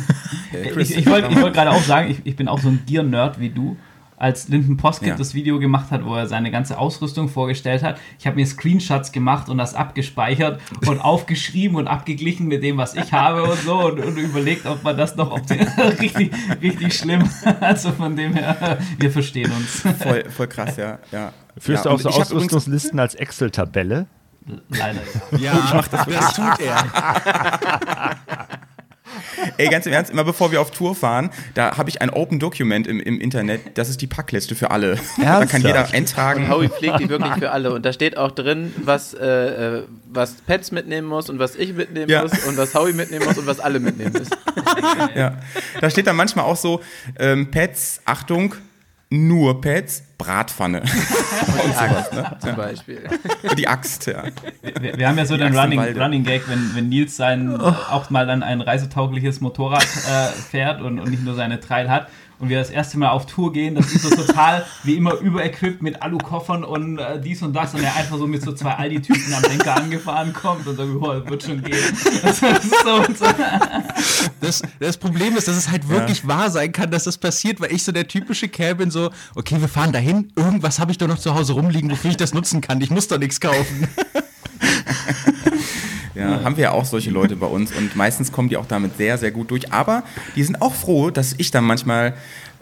[0.53, 2.81] Äh, Chris, Ich, ich wollte wollt gerade auch sagen, ich, ich bin auch so ein
[2.85, 3.75] Gear-Nerd wie du.
[4.17, 5.15] Als Linden Poskett Ja.
[5.15, 9.11] das Video gemacht hat, wo er seine ganze Ausrüstung vorgestellt hat, ich habe mir Screenshots
[9.11, 13.87] gemacht und das abgespeichert und aufgeschrieben und abgeglichen mit dem, was ich habe und so
[13.87, 15.41] und, und überlegt, ob man das noch ob
[15.99, 17.29] richtig, richtig schlimm.
[17.59, 19.81] Also von dem her, wir verstehen uns.
[20.01, 20.99] voll, voll krass, ja.
[21.11, 21.31] ja.
[21.57, 24.07] Führst ja, du auch so ich Ausrüstungslisten als Excel-Tabelle?
[24.69, 24.99] Leider
[25.31, 25.53] ja.
[25.53, 28.14] Ja, das, tut er.
[29.57, 32.39] Ey, ganz im Ernst, immer bevor wir auf Tour fahren, da habe ich ein Open
[32.39, 33.77] Document im, im Internet.
[33.77, 34.97] Das ist die Packliste für alle.
[35.21, 36.43] Da kann jeder eintragen.
[36.45, 37.73] Und Howie pflegt die wirklich für alle.
[37.73, 41.73] Und da steht auch drin, was, äh, äh, was Pets mitnehmen muss und was ich
[41.73, 42.23] mitnehmen Ja.
[42.23, 44.35] muss und was Howie mitnehmen muss und was alle mitnehmen müssen.
[45.15, 45.37] Ja.
[45.81, 46.81] Da steht dann manchmal auch so,
[47.19, 48.55] ähm, Pets, Achtung,
[49.09, 50.81] nur Pets, Bratpfanne.
[50.81, 50.89] Und
[51.65, 52.37] die Axt, ne?
[52.39, 53.03] zum Beispiel.
[53.57, 54.23] Die Axt, ja.
[54.79, 55.97] Wir, wir haben ja so Die den Axt Running.
[55.97, 60.99] Running Gag, wenn, wenn Nils sein, auch mal dann ein reisetaugliches Motorrad äh, fährt und,
[60.99, 62.07] und nicht nur seine Trail hat.
[62.39, 65.81] Und wir das erste Mal auf Tour gehen, das ist so total wie immer überequipped
[65.81, 69.33] mit Alukoffern und äh, dies und das und er einfach so mit so zwei Aldi-Typen
[69.33, 71.97] am Lenker angefahren kommt und sagt, oh, das wird schon gehen.
[72.21, 73.25] Das so, so.
[74.41, 77.71] Das, das Problem ist, dass es halt wirklich wahr sein kann, dass das passiert, weil
[77.71, 81.07] ich so der typische Kerl bin, so, okay, wir fahren dahin, irgendwas habe ich doch
[81.07, 82.81] noch zu Hause rumliegen, wofür ich das nutzen kann.
[82.81, 83.87] Ich muss doch nichts kaufen.
[86.15, 88.97] Ja, haben wir ja auch solche Leute bei uns und meistens kommen die auch damit
[88.97, 89.73] sehr, sehr gut durch.
[89.73, 90.03] Aber
[90.35, 92.13] die sind auch froh, dass ich dann manchmal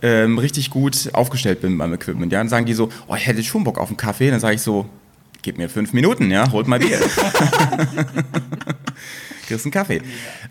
[0.02, 2.32] ähm, richtig gut aufgestellt bin beim Equipment.
[2.32, 4.30] Ja, dann sagen die so, oh, ich hätte schon Bock auf einen Kaffee.
[4.32, 4.86] Dann sage ich so,
[5.44, 7.00] gib mir fünf Minuten, ja, holt mal Bier.
[9.48, 10.02] Kriegst einen Kaffee.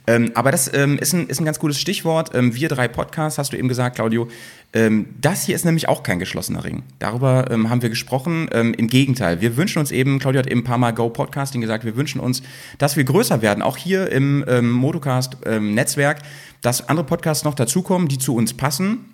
[0.06, 2.34] Ähm, aber das ähm, ist, ein, ist ein ganz gutes Stichwort.
[2.34, 4.28] Ähm, wir drei Podcasts, hast du eben gesagt, Claudio.
[4.74, 6.82] Ähm, das hier ist nämlich auch kein geschlossener Ring.
[6.98, 8.48] Darüber ähm, haben wir gesprochen.
[8.52, 11.60] Ähm, Im Gegenteil, wir wünschen uns eben, Claudio hat eben ein paar Mal Go Podcasting
[11.60, 12.42] gesagt, wir wünschen uns,
[12.78, 16.18] dass wir größer werden, auch hier im Motocast-Netzwerk,
[16.60, 19.11] dass andere Podcasts noch dazukommen, die zu uns passen.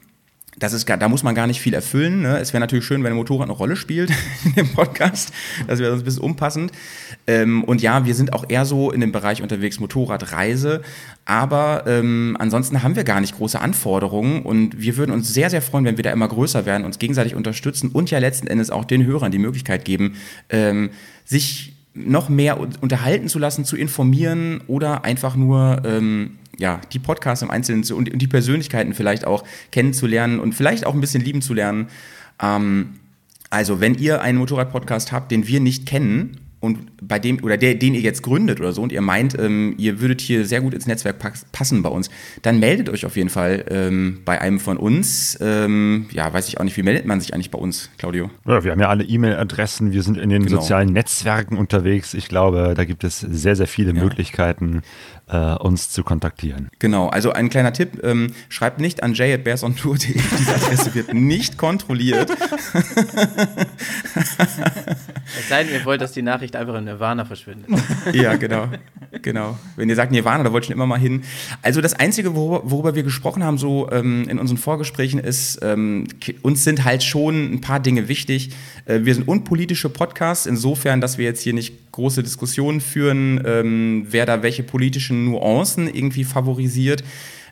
[0.59, 2.23] Das ist, da muss man gar nicht viel erfüllen.
[2.23, 2.39] Ne?
[2.39, 4.11] Es wäre natürlich schön, wenn ein Motorrad eine Rolle spielt
[4.45, 5.33] in dem Podcast.
[5.67, 6.73] Das wäre sonst ein bisschen unpassend.
[7.27, 10.83] Ähm, und ja, wir sind auch eher so in dem Bereich unterwegs Motorradreise.
[11.25, 14.43] Aber ähm, ansonsten haben wir gar nicht große Anforderungen.
[14.43, 17.35] Und wir würden uns sehr, sehr freuen, wenn wir da immer größer werden, uns gegenseitig
[17.37, 20.15] unterstützen und ja letzten Endes auch den Hörern die Möglichkeit geben,
[20.49, 20.91] ähm,
[21.25, 26.99] sich noch mehr un- unterhalten zu lassen, zu informieren oder einfach nur ähm, ja, die
[26.99, 31.01] Podcasts im Einzelnen zu, und, und die Persönlichkeiten vielleicht auch kennenzulernen und vielleicht auch ein
[31.01, 31.89] bisschen lieben zu lernen.
[32.43, 32.99] Ähm,
[33.51, 37.75] also, wenn ihr einen Motorrad-Podcast habt, den wir nicht kennen und bei dem oder der,
[37.77, 40.75] den ihr jetzt gründet oder so und ihr meint, ähm, ihr würdet hier sehr gut
[40.75, 42.11] ins Netzwerk pass- passen bei uns,
[42.43, 45.39] dann meldet euch auf jeden Fall ähm, bei einem von uns.
[45.41, 48.31] Ähm, ja, weiß ich auch nicht, wie meldet man sich eigentlich bei uns, Claudio?
[48.47, 50.61] Ja, wir haben ja alle E-Mail-Adressen, wir sind in den Genau.
[50.61, 52.15] sozialen Netzwerken unterwegs.
[52.15, 54.83] Ich glaube, da gibt es sehr, sehr viele Möglichkeiten,
[55.29, 56.69] äh, uns zu kontaktieren.
[56.79, 62.33] Genau, also ein kleiner Tipp, ähm, schreibt nicht an jay.bearsontour.de, diese Adresse wird nicht kontrolliert.
[65.39, 67.69] Es sei denn, ihr wollt, dass die Nachricht einfach in Nirvana verschwindet.
[68.13, 68.69] Ja, genau.
[69.23, 69.59] Genau.
[69.77, 71.23] Wenn ihr sagt Nirvana, da wollte ich schon immer mal hin.
[71.63, 76.07] Also das Einzige, worüber, worüber wir gesprochen haben, so ähm, in unseren Vorgesprächen, ist, ähm,
[76.43, 78.51] uns sind halt schon ein paar Dinge wichtig.
[78.87, 84.07] Äh, wir sind unpolitische Podcasts, insofern, dass wir jetzt hier nicht große Diskussionen führen, ähm,
[84.11, 87.03] wer da welche politischen Nuancen irgendwie favorisiert.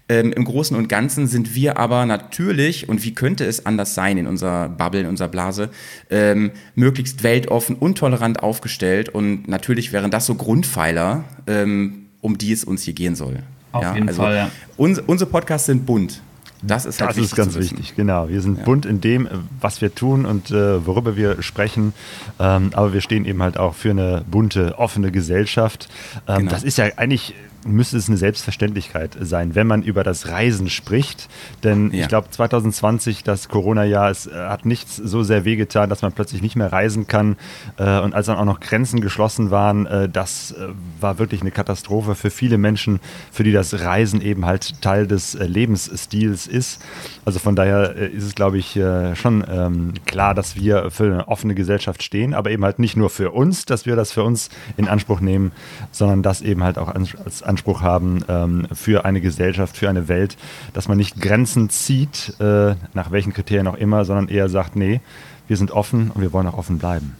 [0.08, 4.18] Ähm, Im Großen und Ganzen sind wir aber natürlich, und wie könnte es anders sein
[4.18, 5.70] in unserer Bubble, in unserer Blase,
[6.10, 9.08] ähm, möglichst weltoffen und tolerant aufgestellt.
[9.08, 13.40] Und natürlich wären das so Grundpfeiler, ähm, um die es uns hier gehen soll.
[13.72, 14.50] Auf jeden Fall, ja.
[14.76, 16.22] Uns, unsere Podcasts sind bunt.
[16.62, 18.28] Das ist halt Das ist ganz wichtig, genau.
[18.28, 19.30] Wir sind bunt in dem, äh,
[19.60, 21.92] was wir tun und äh, worüber wir sprechen.
[22.40, 25.88] Ähm, aber wir stehen eben halt auch für eine bunte, offene Gesellschaft.
[26.26, 26.50] Ähm, Genau.
[26.50, 27.34] Das ist ja eigentlich,
[27.66, 31.28] müsste es eine Selbstverständlichkeit sein, wenn man über das Reisen spricht.
[31.64, 32.02] Denn Ja.
[32.02, 36.42] ich glaube, 2020, das Corona-Jahr, es äh, hat nichts so sehr wehgetan, dass man plötzlich
[36.42, 37.36] nicht mehr reisen kann.
[37.76, 40.54] Äh, und als dann auch noch Grenzen geschlossen waren, äh, das
[41.00, 43.00] war wirklich eine Katastrophe für viele Menschen,
[43.32, 46.80] für die das Reisen eben halt Teil des Lebensstils ist.
[47.24, 48.78] Also von daher ist es, glaube ich,
[49.14, 53.10] schon ähm, klar, dass wir für eine offene Gesellschaft stehen, aber eben halt nicht nur
[53.10, 55.52] für uns, dass wir das für uns in Anspruch nehmen,
[55.90, 60.36] sondern das eben halt auch als Anspruch haben ähm, für eine Gesellschaft, für eine Welt,
[60.72, 65.00] dass man nicht Grenzen zieht, äh, nach welchen Kriterien auch immer, sondern eher sagt, nee,
[65.48, 67.16] wir sind offen und wir wollen auch offen bleiben.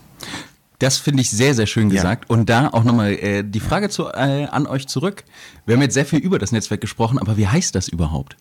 [0.79, 1.97] Das finde ich sehr, sehr schön Ja.
[1.97, 2.29] gesagt.
[2.29, 5.25] Und da auch nochmal äh, die Frage zu, äh, an euch zurück.
[5.65, 8.37] Wir haben jetzt sehr viel über das Netzwerk gesprochen, aber wie heißt das überhaupt?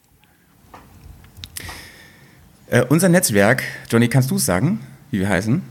[2.68, 4.80] Äh, unser Netzwerk, Johnny, kannst du es sagen,
[5.12, 5.62] wie wir heißen?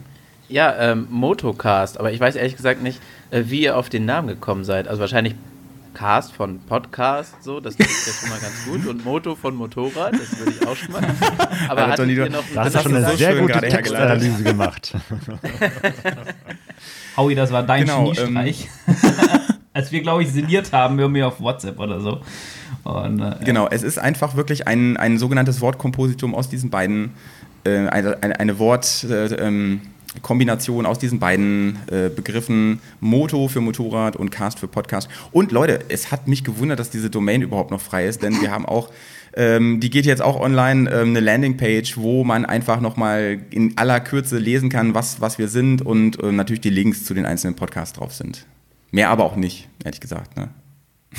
[0.49, 3.01] Ja, ähm, Motocast, aber ich weiß ehrlich gesagt nicht,
[3.31, 4.89] äh, wie ihr auf den Namen gekommen seid.
[4.89, 5.35] Also wahrscheinlich
[5.95, 8.87] Cast von Podcast, so, das klingt ja schon mal ganz gut.
[8.87, 11.03] Und Moto von Motorrad, das würde ich auch schon mal.
[11.69, 13.61] Aber Aber hattet ihr du- noch Da hast Das du schon eine so sehr gute.
[13.61, 14.95] Textanalyse gemacht.
[17.17, 18.69] Howie, das war dein Genau, Geniestreich.
[19.73, 22.21] Als wir, glaube ich, sinniert haben, irgendwie auf WhatsApp oder so.
[22.85, 27.13] Und, äh, Genau, es ist einfach wirklich ein, ein sogenanntes Wortkompositum aus diesen beiden,
[27.65, 29.81] äh, eine, eine, Wortkombination äh, ähm,
[30.23, 35.09] Kombination aus diesen beiden äh, Begriffen Moto für Motorrad und Cast für Podcast.
[35.33, 38.51] Und Leute, es hat mich gewundert, dass diese Domain überhaupt noch frei ist, denn wir
[38.51, 38.91] haben auch,
[39.37, 44.01] ähm, die geht jetzt auch online, ähm, eine Landingpage, wo man einfach nochmal in aller
[44.01, 47.57] Kürze lesen kann, was, was wir sind und ähm, natürlich die Links zu den einzelnen
[47.57, 48.47] Podcasts drauf sind.
[48.91, 50.37] Mehr aber auch nicht, ehrlich gesagt.
[50.37, 50.51] Ne?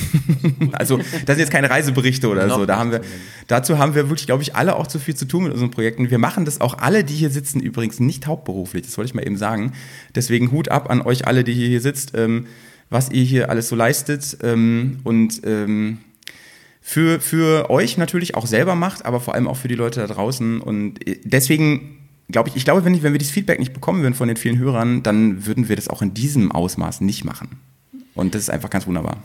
[0.72, 2.66] also das sind jetzt keine Reiseberichte oder so.
[2.66, 3.00] Da haben wir,
[3.46, 6.10] dazu haben wir wirklich, glaube ich, alle auch zu viel zu tun mit unseren Projekten.
[6.10, 8.84] Wir machen das auch alle, die hier sitzen, übrigens nicht hauptberuflich.
[8.84, 9.72] Das wollte ich mal eben sagen.
[10.14, 12.46] Deswegen Hut ab an euch alle, die hier sitzt, ähm,
[12.90, 15.98] was ihr hier alles so leistet ähm, und ähm,
[16.80, 20.06] für, für euch natürlich auch selber macht, aber vor allem auch für die Leute da
[20.06, 20.60] draußen.
[20.60, 21.96] Und äh, deswegen
[22.30, 24.36] glaube ich, ich glaube, wenn, ich, wenn wir dieses Feedback nicht bekommen würden von den
[24.36, 27.58] vielen Hörern, dann würden wir das auch in diesem Ausmaß nicht machen.
[28.16, 29.18] Und das ist einfach ganz wunderbar.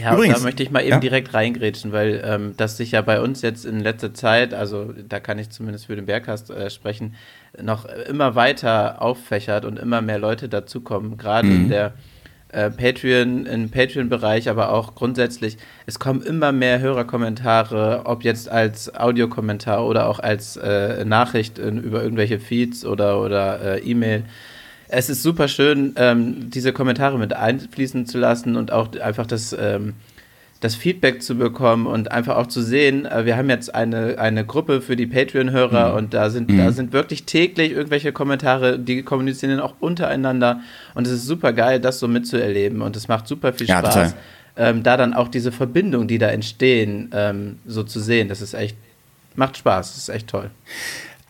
[0.00, 0.98] Ja, Übrigens, und da möchte ich mal eben ja?
[1.00, 5.18] direkt reingrätschen, weil ähm, das sich ja bei uns jetzt in letzter Zeit, also da
[5.18, 7.14] kann ich zumindest für den Bergcast äh, sprechen,
[7.60, 11.94] noch immer weiter auffächert und immer mehr Leute dazukommen, gerade in der
[12.50, 15.58] äh, Patreon, im Patreon-Bereich, aber auch grundsätzlich.
[15.86, 21.78] Es kommen immer mehr Hörerkommentare, ob jetzt als Audiokommentar oder auch als äh, Nachricht in,
[21.82, 24.24] über irgendwelche Feeds oder, oder äh, E-Mail.
[24.88, 29.54] Es ist super schön, ähm, diese Kommentare mit einfließen zu lassen und auch einfach das,
[29.58, 29.94] ähm,
[30.60, 34.44] das Feedback zu bekommen und einfach auch zu sehen, äh, wir haben jetzt eine, eine
[34.44, 39.52] Gruppe für die Patreon-Hörer und da sind, da sind wirklich täglich irgendwelche Kommentare, die kommunizieren
[39.52, 40.60] dann auch untereinander
[40.94, 44.14] und es ist super geil, das so mitzuerleben und es macht super viel Ja, Spaß.
[44.56, 48.54] Ähm, da dann auch diese Verbindung, die da entstehen, ähm, so zu sehen, das ist
[48.54, 48.76] echt,
[49.36, 50.50] macht Spaß, das ist echt toll.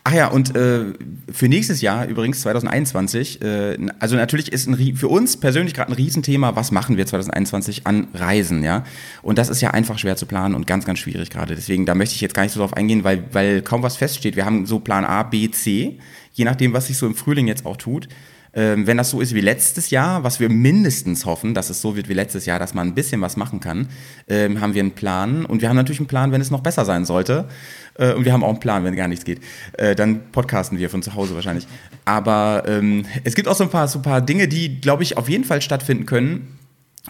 [0.09, 0.85] Ach ja, und äh,
[1.31, 5.93] für nächstes Jahr übrigens 2021, äh, also natürlich ist ein, für uns persönlich gerade ein
[5.93, 8.85] Riesenthema, was machen wir 2021 an Reisen, ja?
[9.21, 11.53] Und das ist ja einfach schwer zu planen und ganz, ganz schwierig gerade.
[11.53, 14.35] Deswegen, da möchte ich jetzt gar nicht so drauf eingehen, weil, weil kaum was feststeht.
[14.35, 15.99] Wir haben so Plan A, B, C,
[16.33, 18.09] je nachdem, was sich so im Frühling jetzt auch tut.
[18.53, 21.95] Ähm, wenn das so ist wie letztes Jahr, was wir mindestens hoffen, dass es so
[21.95, 23.89] wird wie letztes Jahr, dass man ein bisschen was machen kann,
[24.27, 25.45] ähm, haben wir einen Plan.
[25.45, 27.47] Und wir haben natürlich einen Plan, wenn es noch besser sein sollte.
[27.95, 29.41] Äh, und wir haben auch einen Plan, wenn gar nichts geht.
[29.73, 31.67] Äh, dann podcasten wir von zu Hause wahrscheinlich.
[32.05, 35.17] Aber ähm, es gibt auch so ein paar, so ein paar Dinge, die, glaube ich,
[35.17, 36.59] auf jeden Fall stattfinden können.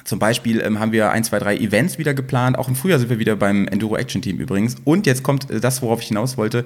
[0.03, 2.57] Zum Beispiel ähm, haben wir ein, zwei, drei Events wieder geplant.
[2.57, 4.75] Auch im Frühjahr sind wir wieder beim Enduro Action Team übrigens.
[4.83, 6.65] Und jetzt kommt äh, das, worauf ich hinaus wollte.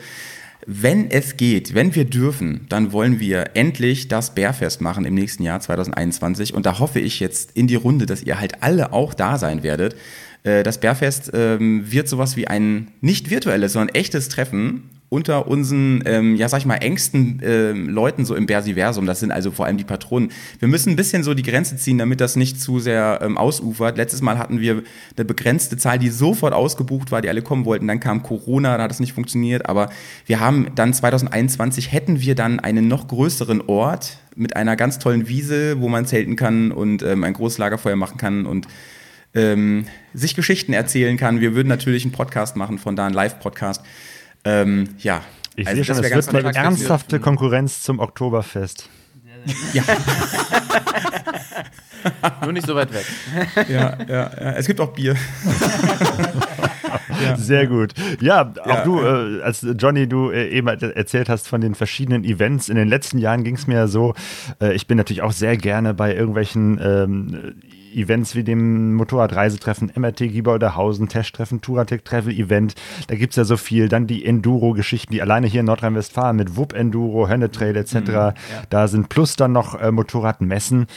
[0.65, 5.43] Wenn es geht, wenn wir dürfen, dann wollen wir endlich das Bärfest machen im nächsten
[5.43, 6.53] Jahr 2021.
[6.53, 9.63] Und da hoffe ich jetzt in die Runde, dass ihr halt alle auch da sein
[9.63, 9.95] werdet.
[10.43, 16.01] Äh, Das Bärfest ähm, wird sowas wie ein nicht virtuelles, sondern echtes Treffen unter unseren,
[16.07, 19.05] ähm, ja, sag ich mal, engsten ähm, Leuten so im Bersiversum.
[19.05, 20.31] Das sind also vor allem die Patronen.
[20.57, 23.95] Wir müssen ein bisschen so die Grenze ziehen, damit das nicht zu sehr ähm, ausufert.
[23.95, 24.81] Letztes Mal hatten wir
[25.15, 27.87] eine begrenzte Zahl, die sofort ausgebucht war, die alle kommen wollten.
[27.87, 29.69] Dann kam Corona, da hat es nicht funktioniert.
[29.69, 29.91] Aber
[30.25, 35.27] wir haben dann 2021 hätten wir dann einen noch größeren Ort mit einer ganz tollen
[35.27, 38.67] Wiese, wo man zelten kann und ähm, ein großes Lagerfeuer machen kann und
[39.35, 39.85] ähm,
[40.15, 41.39] sich Geschichten erzählen kann.
[41.39, 43.83] Wir würden natürlich einen Podcast machen, von da einen Live-Podcast.
[44.45, 45.21] Ähm, ja.
[45.55, 48.89] Ich Also sehe schon, das es wird eine ernsthafte Konkurrenz zum Oktoberfest.
[49.73, 49.83] Ja,
[52.43, 53.05] Nur nicht so weit weg.
[53.69, 54.51] ja, ja, ja.
[54.53, 55.15] Es gibt auch Bier.
[57.37, 57.93] Sehr gut.
[58.21, 58.83] Ja, auch Ja.
[58.83, 62.69] du, äh, als Johnny, du äh, eben erzählt hast von den verschiedenen Events.
[62.69, 64.13] In den letzten Jahren ging es mir so,
[64.61, 67.55] äh, ich bin natürlich auch sehr gerne bei irgendwelchen ähm,
[67.95, 72.75] Events wie dem Motorradreisetreffen MRT Giebauderhausen, Testtreffen, Touratec Travel Event.
[73.07, 73.87] Da gibt es ja so viel.
[73.89, 78.35] Dann die Enduro-Geschichten, die alleine hier in Nordrhein-Westfalen mit WUP Enduro, Hönnetrail etc.
[78.69, 80.87] Da sind plus dann noch äh, Motorradmessen,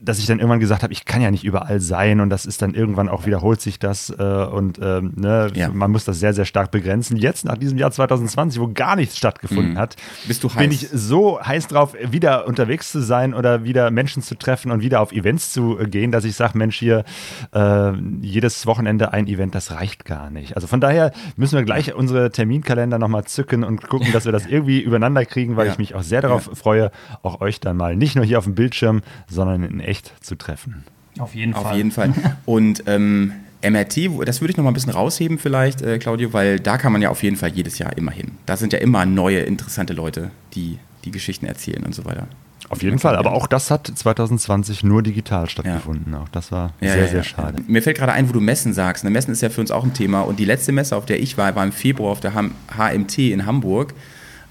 [0.00, 2.62] dass ich dann irgendwann gesagt habe, ich kann ja nicht überall sein und das ist
[2.62, 5.68] dann irgendwann auch wiederholt sich das äh, und ähm, ne, Ja.
[5.68, 7.16] man muss das sehr, sehr stark begrenzen.
[7.16, 9.96] Jetzt nach diesem Jahr 2020, wo gar nichts stattgefunden hat,
[10.26, 10.82] Bist du bin heiß?
[10.82, 15.00] ich so heiß drauf, wieder unterwegs zu sein oder wieder Menschen zu treffen und wieder
[15.00, 17.04] auf Events zu äh, gehen, dass ich sage, Mensch, hier
[17.52, 20.54] äh, jedes Wochenende ein Event, das reicht gar nicht.
[20.56, 24.46] Also von daher müssen wir gleich unsere Terminkalender nochmal zücken und gucken, dass wir das
[24.48, 25.72] irgendwie übereinander kriegen, weil Ja.
[25.72, 26.90] ich mich auch sehr darauf freue,
[27.22, 30.84] auch euch dann mal nicht nur hier auf dem Bildschirm, sondern in echt zu treffen.
[31.18, 31.76] Auf jeden Auf Fall.
[31.76, 32.12] jeden Fall.
[32.46, 33.32] Und ähm,
[33.62, 36.92] MRT, das würde ich noch mal ein bisschen rausheben vielleicht, äh, Claudio, weil da kann
[36.92, 38.30] man ja auf jeden Fall jedes Jahr immer hin.
[38.46, 42.26] Da sind ja immer neue, interessante Leute, die die Geschichten erzählen und so weiter.
[42.68, 46.14] Auf jeden Fall, aber auch das hat 2020 nur digital stattgefunden.
[46.14, 47.24] Auch das war Ja, sehr, ja, sehr ja.
[47.24, 47.62] schade.
[47.66, 49.02] Mir fällt gerade ein, wo du Messen sagst.
[49.04, 50.20] Ne, Messen ist ja für uns auch ein Thema.
[50.20, 53.46] Und die letzte Messe, auf der ich war, war im Februar auf der HMT in
[53.46, 53.94] Hamburg.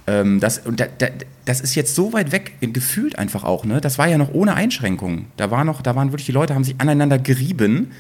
[0.08, 1.08] Ähm, das, und da, da,
[1.46, 3.64] das ist jetzt so weit weg, gefühlt einfach auch.
[3.64, 3.80] Ne?
[3.80, 5.28] Das war ja noch ohne Einschränkungen.
[5.38, 7.92] Da, war noch, da waren wirklich die Leute, haben sich aneinander gerieben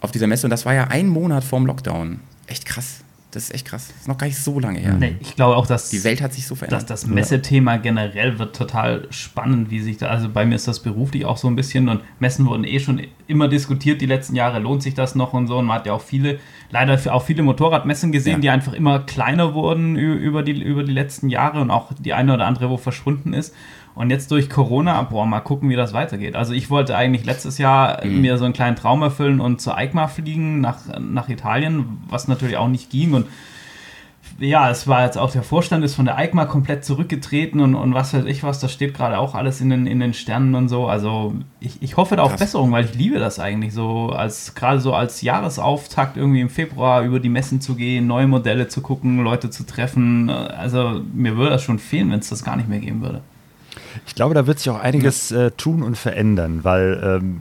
[0.00, 0.46] auf dieser Messe.
[0.46, 2.20] Und das war ja ein Monat vorm Lockdown.
[2.46, 3.04] Echt krass.
[3.32, 3.88] Das ist echt krass.
[3.88, 4.92] Das ist noch gar nicht so lange her.
[4.92, 6.90] Nee, ich glaube auch, dass Die Welt hat sich so dass verändert.
[6.90, 11.24] das Messethema generell wird total spannend, wie sich da, also bei mir ist das beruflich
[11.24, 14.82] auch so ein bisschen und Messen wurden eh schon immer diskutiert die letzten Jahre, lohnt
[14.82, 16.38] sich das noch und so und man hat ja auch viele,
[16.70, 18.38] leider auch viele Motorradmessen gesehen, Ja.
[18.40, 22.34] die einfach immer kleiner wurden über die, über die letzten Jahre und auch die eine
[22.34, 23.54] oder andere, wo verschwunden ist
[23.94, 26.34] Und jetzt durch Corona, boah, mal gucken, wie das weitergeht.
[26.34, 28.22] Also ich wollte eigentlich letztes Jahr mhm.
[28.22, 32.56] mir so einen kleinen Traum erfüllen und zur EICMA fliegen nach, nach Italien, was natürlich
[32.56, 33.12] auch nicht ging.
[33.12, 33.26] Und
[34.38, 37.92] ja, es war jetzt auch der Vorstand ist von der EICMA komplett zurückgetreten und, und
[37.92, 40.68] was weiß ich was, das steht gerade auch alles in den, in den Sternen und
[40.68, 40.86] so.
[40.86, 42.36] Also ich, ich hoffe da auf.
[42.36, 47.02] Besserung, weil ich liebe das eigentlich so, als gerade so als Jahresauftakt irgendwie im Februar
[47.02, 50.30] über die Messen zu gehen, neue Modelle zu gucken, Leute zu treffen.
[50.30, 53.20] Also mir würde das schon fehlen, wenn es das gar nicht mehr geben würde.
[54.06, 57.40] Ich glaube, da wird sich auch einiges äh, tun und verändern, weil ähm,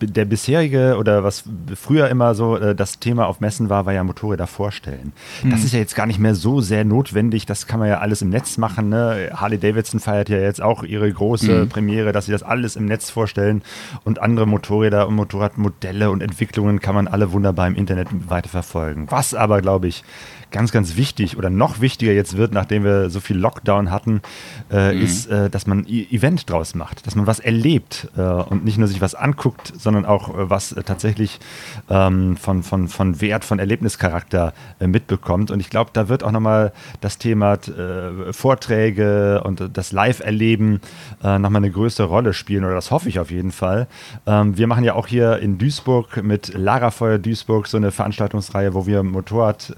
[0.00, 1.44] der bisherige oder was
[1.74, 5.12] früher immer so äh, das Thema auf Messen war, war ja Motorräder vorstellen.
[5.42, 5.50] Mhm.
[5.50, 7.46] Das ist ja jetzt gar nicht mehr so sehr notwendig.
[7.46, 8.88] Das kann man ja alles im Netz machen.
[8.88, 9.30] Ne?
[9.34, 11.68] Harley Davidson feiert ja jetzt auch ihre große mhm.
[11.68, 13.62] Premiere, dass sie das alles im Netz vorstellen
[14.04, 19.10] und andere Motorräder und Motorradmodelle und Entwicklungen kann man alle wunderbar im Internet weiterverfolgen.
[19.10, 20.04] Was aber, glaube ich,
[20.50, 24.22] ganz, ganz wichtig oder noch wichtiger jetzt wird, nachdem wir so viel Lockdown hatten,
[24.70, 25.02] äh, mhm.
[25.02, 28.78] ist, äh, dass man ein Event draus macht, dass man was erlebt äh, und nicht
[28.78, 31.38] nur sich was anguckt, sondern auch äh, was äh, tatsächlich
[31.90, 35.50] ähm, von, von, von Wert, von Erlebnischarakter äh, mitbekommt.
[35.50, 37.58] Und ich glaube, da wird auch nochmal das Thema
[38.30, 40.80] Vorträge und das Live-Erleben
[41.22, 43.86] äh, nochmal eine größere Rolle spielen, oder das hoffe ich auf jeden Fall.
[44.26, 48.86] Ähm, wir machen ja auch hier in Duisburg mit Lagerfeuer Duisburg so eine Veranstaltungsreihe, wo
[48.86, 49.74] wir Motorrad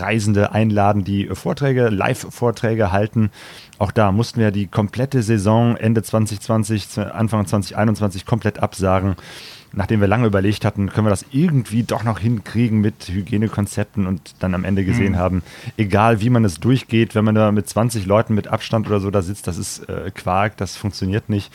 [0.00, 3.30] Reisende einladen, die Vorträge, Live-Vorträge halten.
[3.78, 9.16] Auch da mussten wir die komplette Saison Ende 2020, Anfang 2021 komplett absagen
[9.76, 14.34] nachdem wir lange überlegt hatten, können wir das irgendwie doch noch hinkriegen mit Hygienekonzepten und
[14.38, 15.18] dann am Ende gesehen mhm.
[15.18, 15.42] haben,
[15.76, 19.10] egal wie man es durchgeht, wenn man da mit 20 Leuten mit Abstand oder so
[19.10, 21.52] da sitzt, das ist äh, Quark, das funktioniert nicht.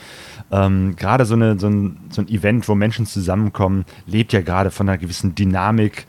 [0.52, 4.72] Ähm, gerade so, eine, so, ein, so ein Event, wo Menschen zusammenkommen, lebt ja gerade
[4.72, 6.06] von einer gewissen Dynamik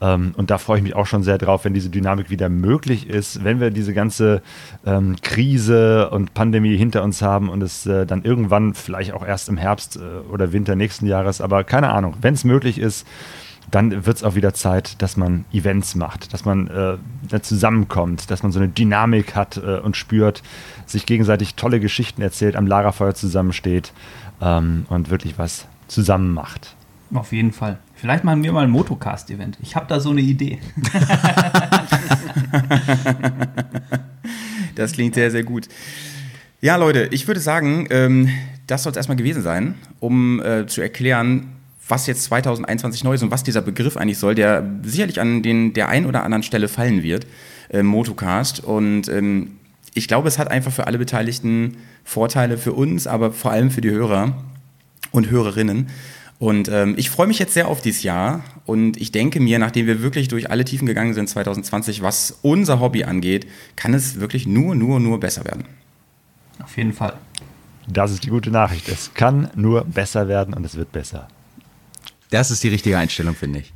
[0.00, 3.08] ähm, und da freue ich mich auch schon sehr drauf, wenn diese Dynamik wieder möglich
[3.08, 4.42] ist, wenn wir diese ganze
[4.84, 9.48] ähm, Krise und Pandemie hinter uns haben und es äh, dann irgendwann vielleicht auch erst
[9.48, 10.00] im Herbst äh,
[10.30, 13.06] oder Winter nächsten Jahres, aber aber keine Ahnung, wenn es möglich ist,
[13.70, 18.42] dann wird es auch wieder Zeit, dass man Events macht, dass man äh, zusammenkommt, dass
[18.42, 20.42] man so eine Dynamik hat äh, und spürt,
[20.86, 23.92] sich gegenseitig tolle Geschichten erzählt, am Lagerfeuer zusammensteht
[24.40, 26.76] ähm, und wirklich was zusammen macht.
[27.12, 27.78] Auf jeden Fall.
[27.94, 29.58] Vielleicht machen wir mal ein Motocast-Event.
[29.62, 30.58] Ich habe da so eine Idee.
[34.74, 35.68] das klingt sehr, sehr gut.
[36.60, 38.28] Ja, Leute, ich würde sagen, ähm,
[38.66, 41.48] das soll es erstmal gewesen sein, um äh, zu erklären,
[41.88, 45.74] was jetzt 2021 neu ist und was dieser Begriff eigentlich soll, der sicherlich an den,
[45.74, 47.26] der einen oder anderen Stelle fallen wird,
[47.70, 48.64] äh, Motocast.
[48.64, 49.58] Und ähm,
[49.92, 53.80] ich glaube, es hat einfach für alle Beteiligten Vorteile für uns, aber vor allem für
[53.80, 54.36] die Hörer
[55.10, 55.88] und Hörerinnen.
[56.38, 59.86] Und ähm, ich freue mich jetzt sehr auf dieses Jahr und ich denke mir, nachdem
[59.86, 63.46] wir wirklich durch alle Tiefen gegangen sind 2020, was unser Hobby angeht,
[63.76, 65.64] kann es wirklich nur, nur, nur besser werden.
[66.62, 67.14] Auf jeden Fall.
[67.88, 68.88] Das ist die gute Nachricht.
[68.88, 71.28] Es kann nur besser werden und es wird besser.
[72.30, 73.72] Das ist die richtige Einstellung, finde ich.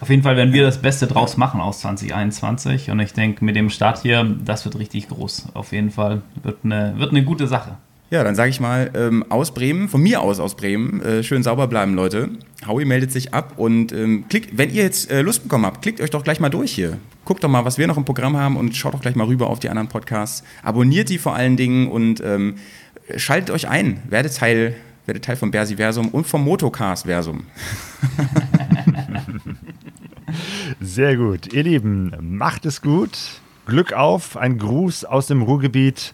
[0.00, 2.90] Auf jeden Fall werden wir das Beste draus machen aus 2021.
[2.90, 5.50] Und ich denke, mit dem Start hier, das wird richtig groß.
[5.54, 7.76] Auf jeden Fall wird eine, wird eine gute Sache.
[8.10, 11.42] Ja, dann sage ich mal ähm, aus Bremen, von mir aus aus Bremen, äh, schön
[11.42, 12.28] sauber bleiben, Leute.
[12.66, 15.98] Howie meldet sich ab und ähm, klickt, wenn ihr jetzt äh, Lust bekommen habt, klickt
[15.98, 16.98] euch doch gleich mal durch hier.
[17.24, 19.48] Guckt doch mal, was wir noch im Programm haben und schaut doch gleich mal rüber
[19.48, 20.44] auf die anderen Podcasts.
[20.62, 22.56] Abonniert die vor allen Dingen und ähm,
[23.16, 24.74] schaltet euch ein, werdet Teil,
[25.06, 27.46] werdet Teil vom Bersiversum und vom Motocast-Versum.
[30.80, 31.52] Sehr gut.
[31.52, 33.18] Ihr Lieben, macht es gut.
[33.66, 36.12] Glück auf, ein Gruß aus dem Ruhrgebiet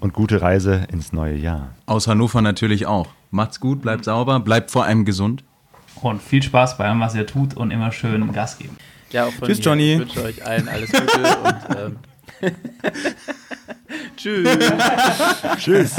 [0.00, 1.74] und gute Reise ins neue Jahr.
[1.86, 3.08] Aus Hannover natürlich auch.
[3.30, 5.42] Macht's gut, bleibt sauber, bleibt vor allem gesund.
[6.00, 8.76] Und viel Spaß bei allem, was ihr tut und immer schön Gas geben.
[9.10, 9.94] Ja, auch von Tschüss, Johnny.
[9.94, 11.96] Ich wünsche euch allen alles Gute und ähm,
[14.16, 14.48] Tschüss.
[15.58, 15.96] Tschüss.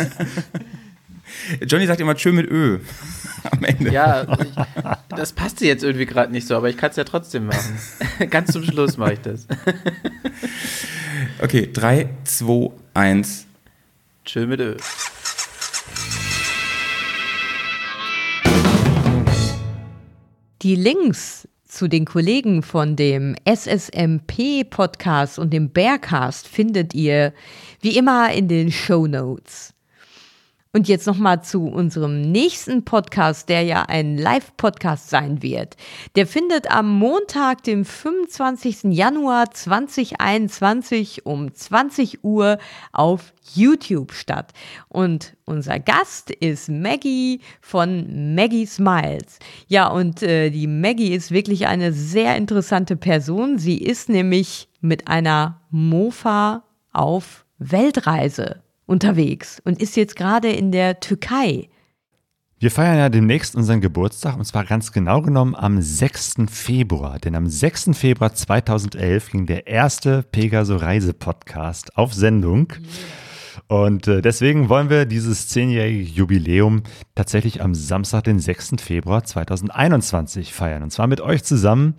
[1.66, 2.80] Johnny sagt immer Tschö mit Ö
[3.52, 3.92] am Ende.
[3.92, 4.52] Ja, ich,
[5.10, 7.78] das passte jetzt irgendwie gerade nicht so, aber ich kann es ja trotzdem machen.
[8.30, 9.48] Ganz zum Schluss mache ich das.
[11.42, 13.46] okay, 3, 2, 1.
[14.26, 14.78] Tschö mit Ö.
[20.62, 27.34] Die Links zu den Kollegen von dem SSMP-Podcast und dem Bearcast findet ihr
[27.82, 29.73] wie immer in den Show Notes.
[30.76, 35.78] Und jetzt nochmal zu unserem nächsten Podcast, der ja ein Live-Podcast sein wird.
[36.16, 38.86] Der findet am Montag, dem 25.
[38.86, 42.58] Januar 2021 um 20 Uhr
[42.92, 44.52] auf YouTube statt.
[44.90, 49.38] Und unser Gast ist Maggie von Maggie Smiles.
[49.68, 53.60] Ja, und äh, die Maggie ist wirklich eine sehr interessante Person.
[53.60, 58.63] Sie ist nämlich mit einer Mofa auf Weltreise.
[58.86, 61.70] Unterwegs und ist jetzt gerade in der Türkei.
[62.60, 66.46] Wir feiern ja demnächst unseren Geburtstag und zwar ganz genau genommen am 6.
[66.50, 67.20] Februar.
[67.20, 67.90] Denn am 6.
[67.94, 72.70] Februar 2011 ging der erste Pegaso Reise Podcast auf Sendung.
[72.70, 72.80] Yeah.
[73.68, 76.84] Und äh, deswegen wollen wir dieses zehnjährige Jubiläum
[77.16, 78.76] tatsächlich am Samstag, den 6.
[78.80, 80.84] Februar 2021 feiern.
[80.84, 81.96] Und zwar mit euch zusammen.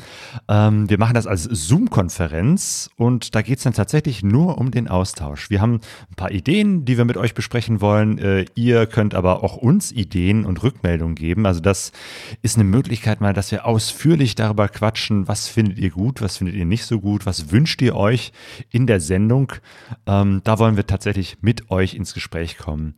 [0.48, 4.88] Ähm, wir machen das als Zoom-Konferenz und da geht es dann tatsächlich nur um den
[4.88, 5.50] Austausch.
[5.50, 5.80] Wir haben
[6.10, 8.18] ein paar Ideen, die wir mit euch besprechen wollen.
[8.18, 11.46] Äh, ihr könnt aber auch uns Ideen und Rückmeldungen geben.
[11.46, 11.92] Also das
[12.42, 16.56] ist eine Möglichkeit mal, dass wir ausführlich darüber quatschen, was findet ihr gut, was findet
[16.56, 18.32] ihr nicht so gut, was wünscht ihr euch
[18.70, 19.52] in der Sendung.
[20.06, 22.94] Ähm, da wollen wir tatsächlich mit euch ins Gespräch kommen.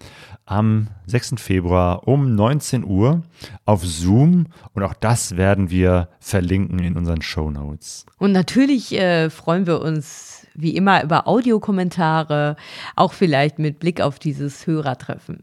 [0.46, 1.34] Am 6.
[1.38, 3.22] Februar um 19 Uhr
[3.64, 8.06] auf Zoom und auch das werden wir verlinken in unseren Show Notes.
[8.18, 12.56] Und natürlich äh, freuen wir uns wie immer über Audiokommentare,
[12.94, 15.42] auch vielleicht mit Blick auf dieses Hörertreffen.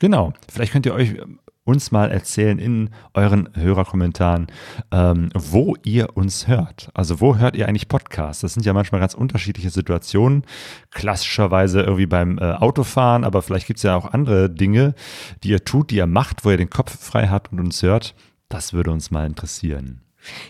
[0.00, 1.16] Genau, vielleicht könnt ihr euch
[1.64, 4.46] uns mal erzählen in euren Hörerkommentaren,
[4.92, 6.90] ähm, wo ihr uns hört.
[6.94, 8.42] Also wo hört ihr eigentlich Podcasts?
[8.42, 10.44] Das sind ja manchmal ganz unterschiedliche Situationen.
[10.90, 14.94] Klassischerweise irgendwie beim äh, Autofahren, aber vielleicht gibt es ja auch andere Dinge,
[15.42, 18.14] die ihr tut, die ihr macht, wo ihr den Kopf frei habt und uns hört.
[18.48, 20.00] Das würde uns mal interessieren.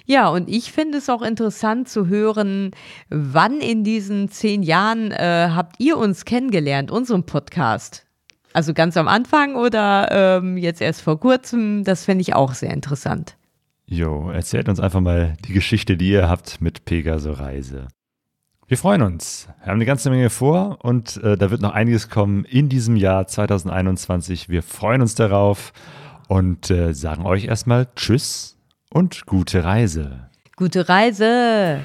[0.05, 2.71] Ja, und ich finde es auch interessant zu hören,
[3.09, 8.04] wann in diesen zehn Jahren äh, habt ihr uns kennengelernt, unseren Podcast?
[8.55, 11.83] Also ganz am Anfang oder ähm, jetzt erst vor kurzem?
[11.83, 13.37] Das fände ich auch sehr interessant.
[13.85, 17.89] Jo, erzählt uns einfach mal die Geschichte, die ihr habt mit Pegaso Reise.
[18.67, 19.49] Wir freuen uns.
[19.59, 22.97] Wir haben eine ganze Menge vor und äh, da wird noch einiges kommen in diesem
[22.97, 24.49] Jahr 2021.
[24.49, 25.73] Wir freuen uns darauf
[26.29, 28.57] und äh, sagen euch erstmal Tschüss
[28.89, 30.31] und gute Reise.
[30.57, 31.81] Gute Reise.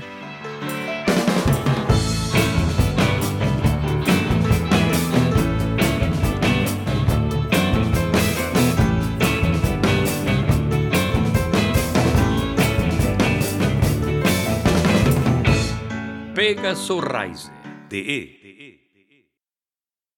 [16.50, 17.52] Vega Sorraise,
[17.90, 18.39] de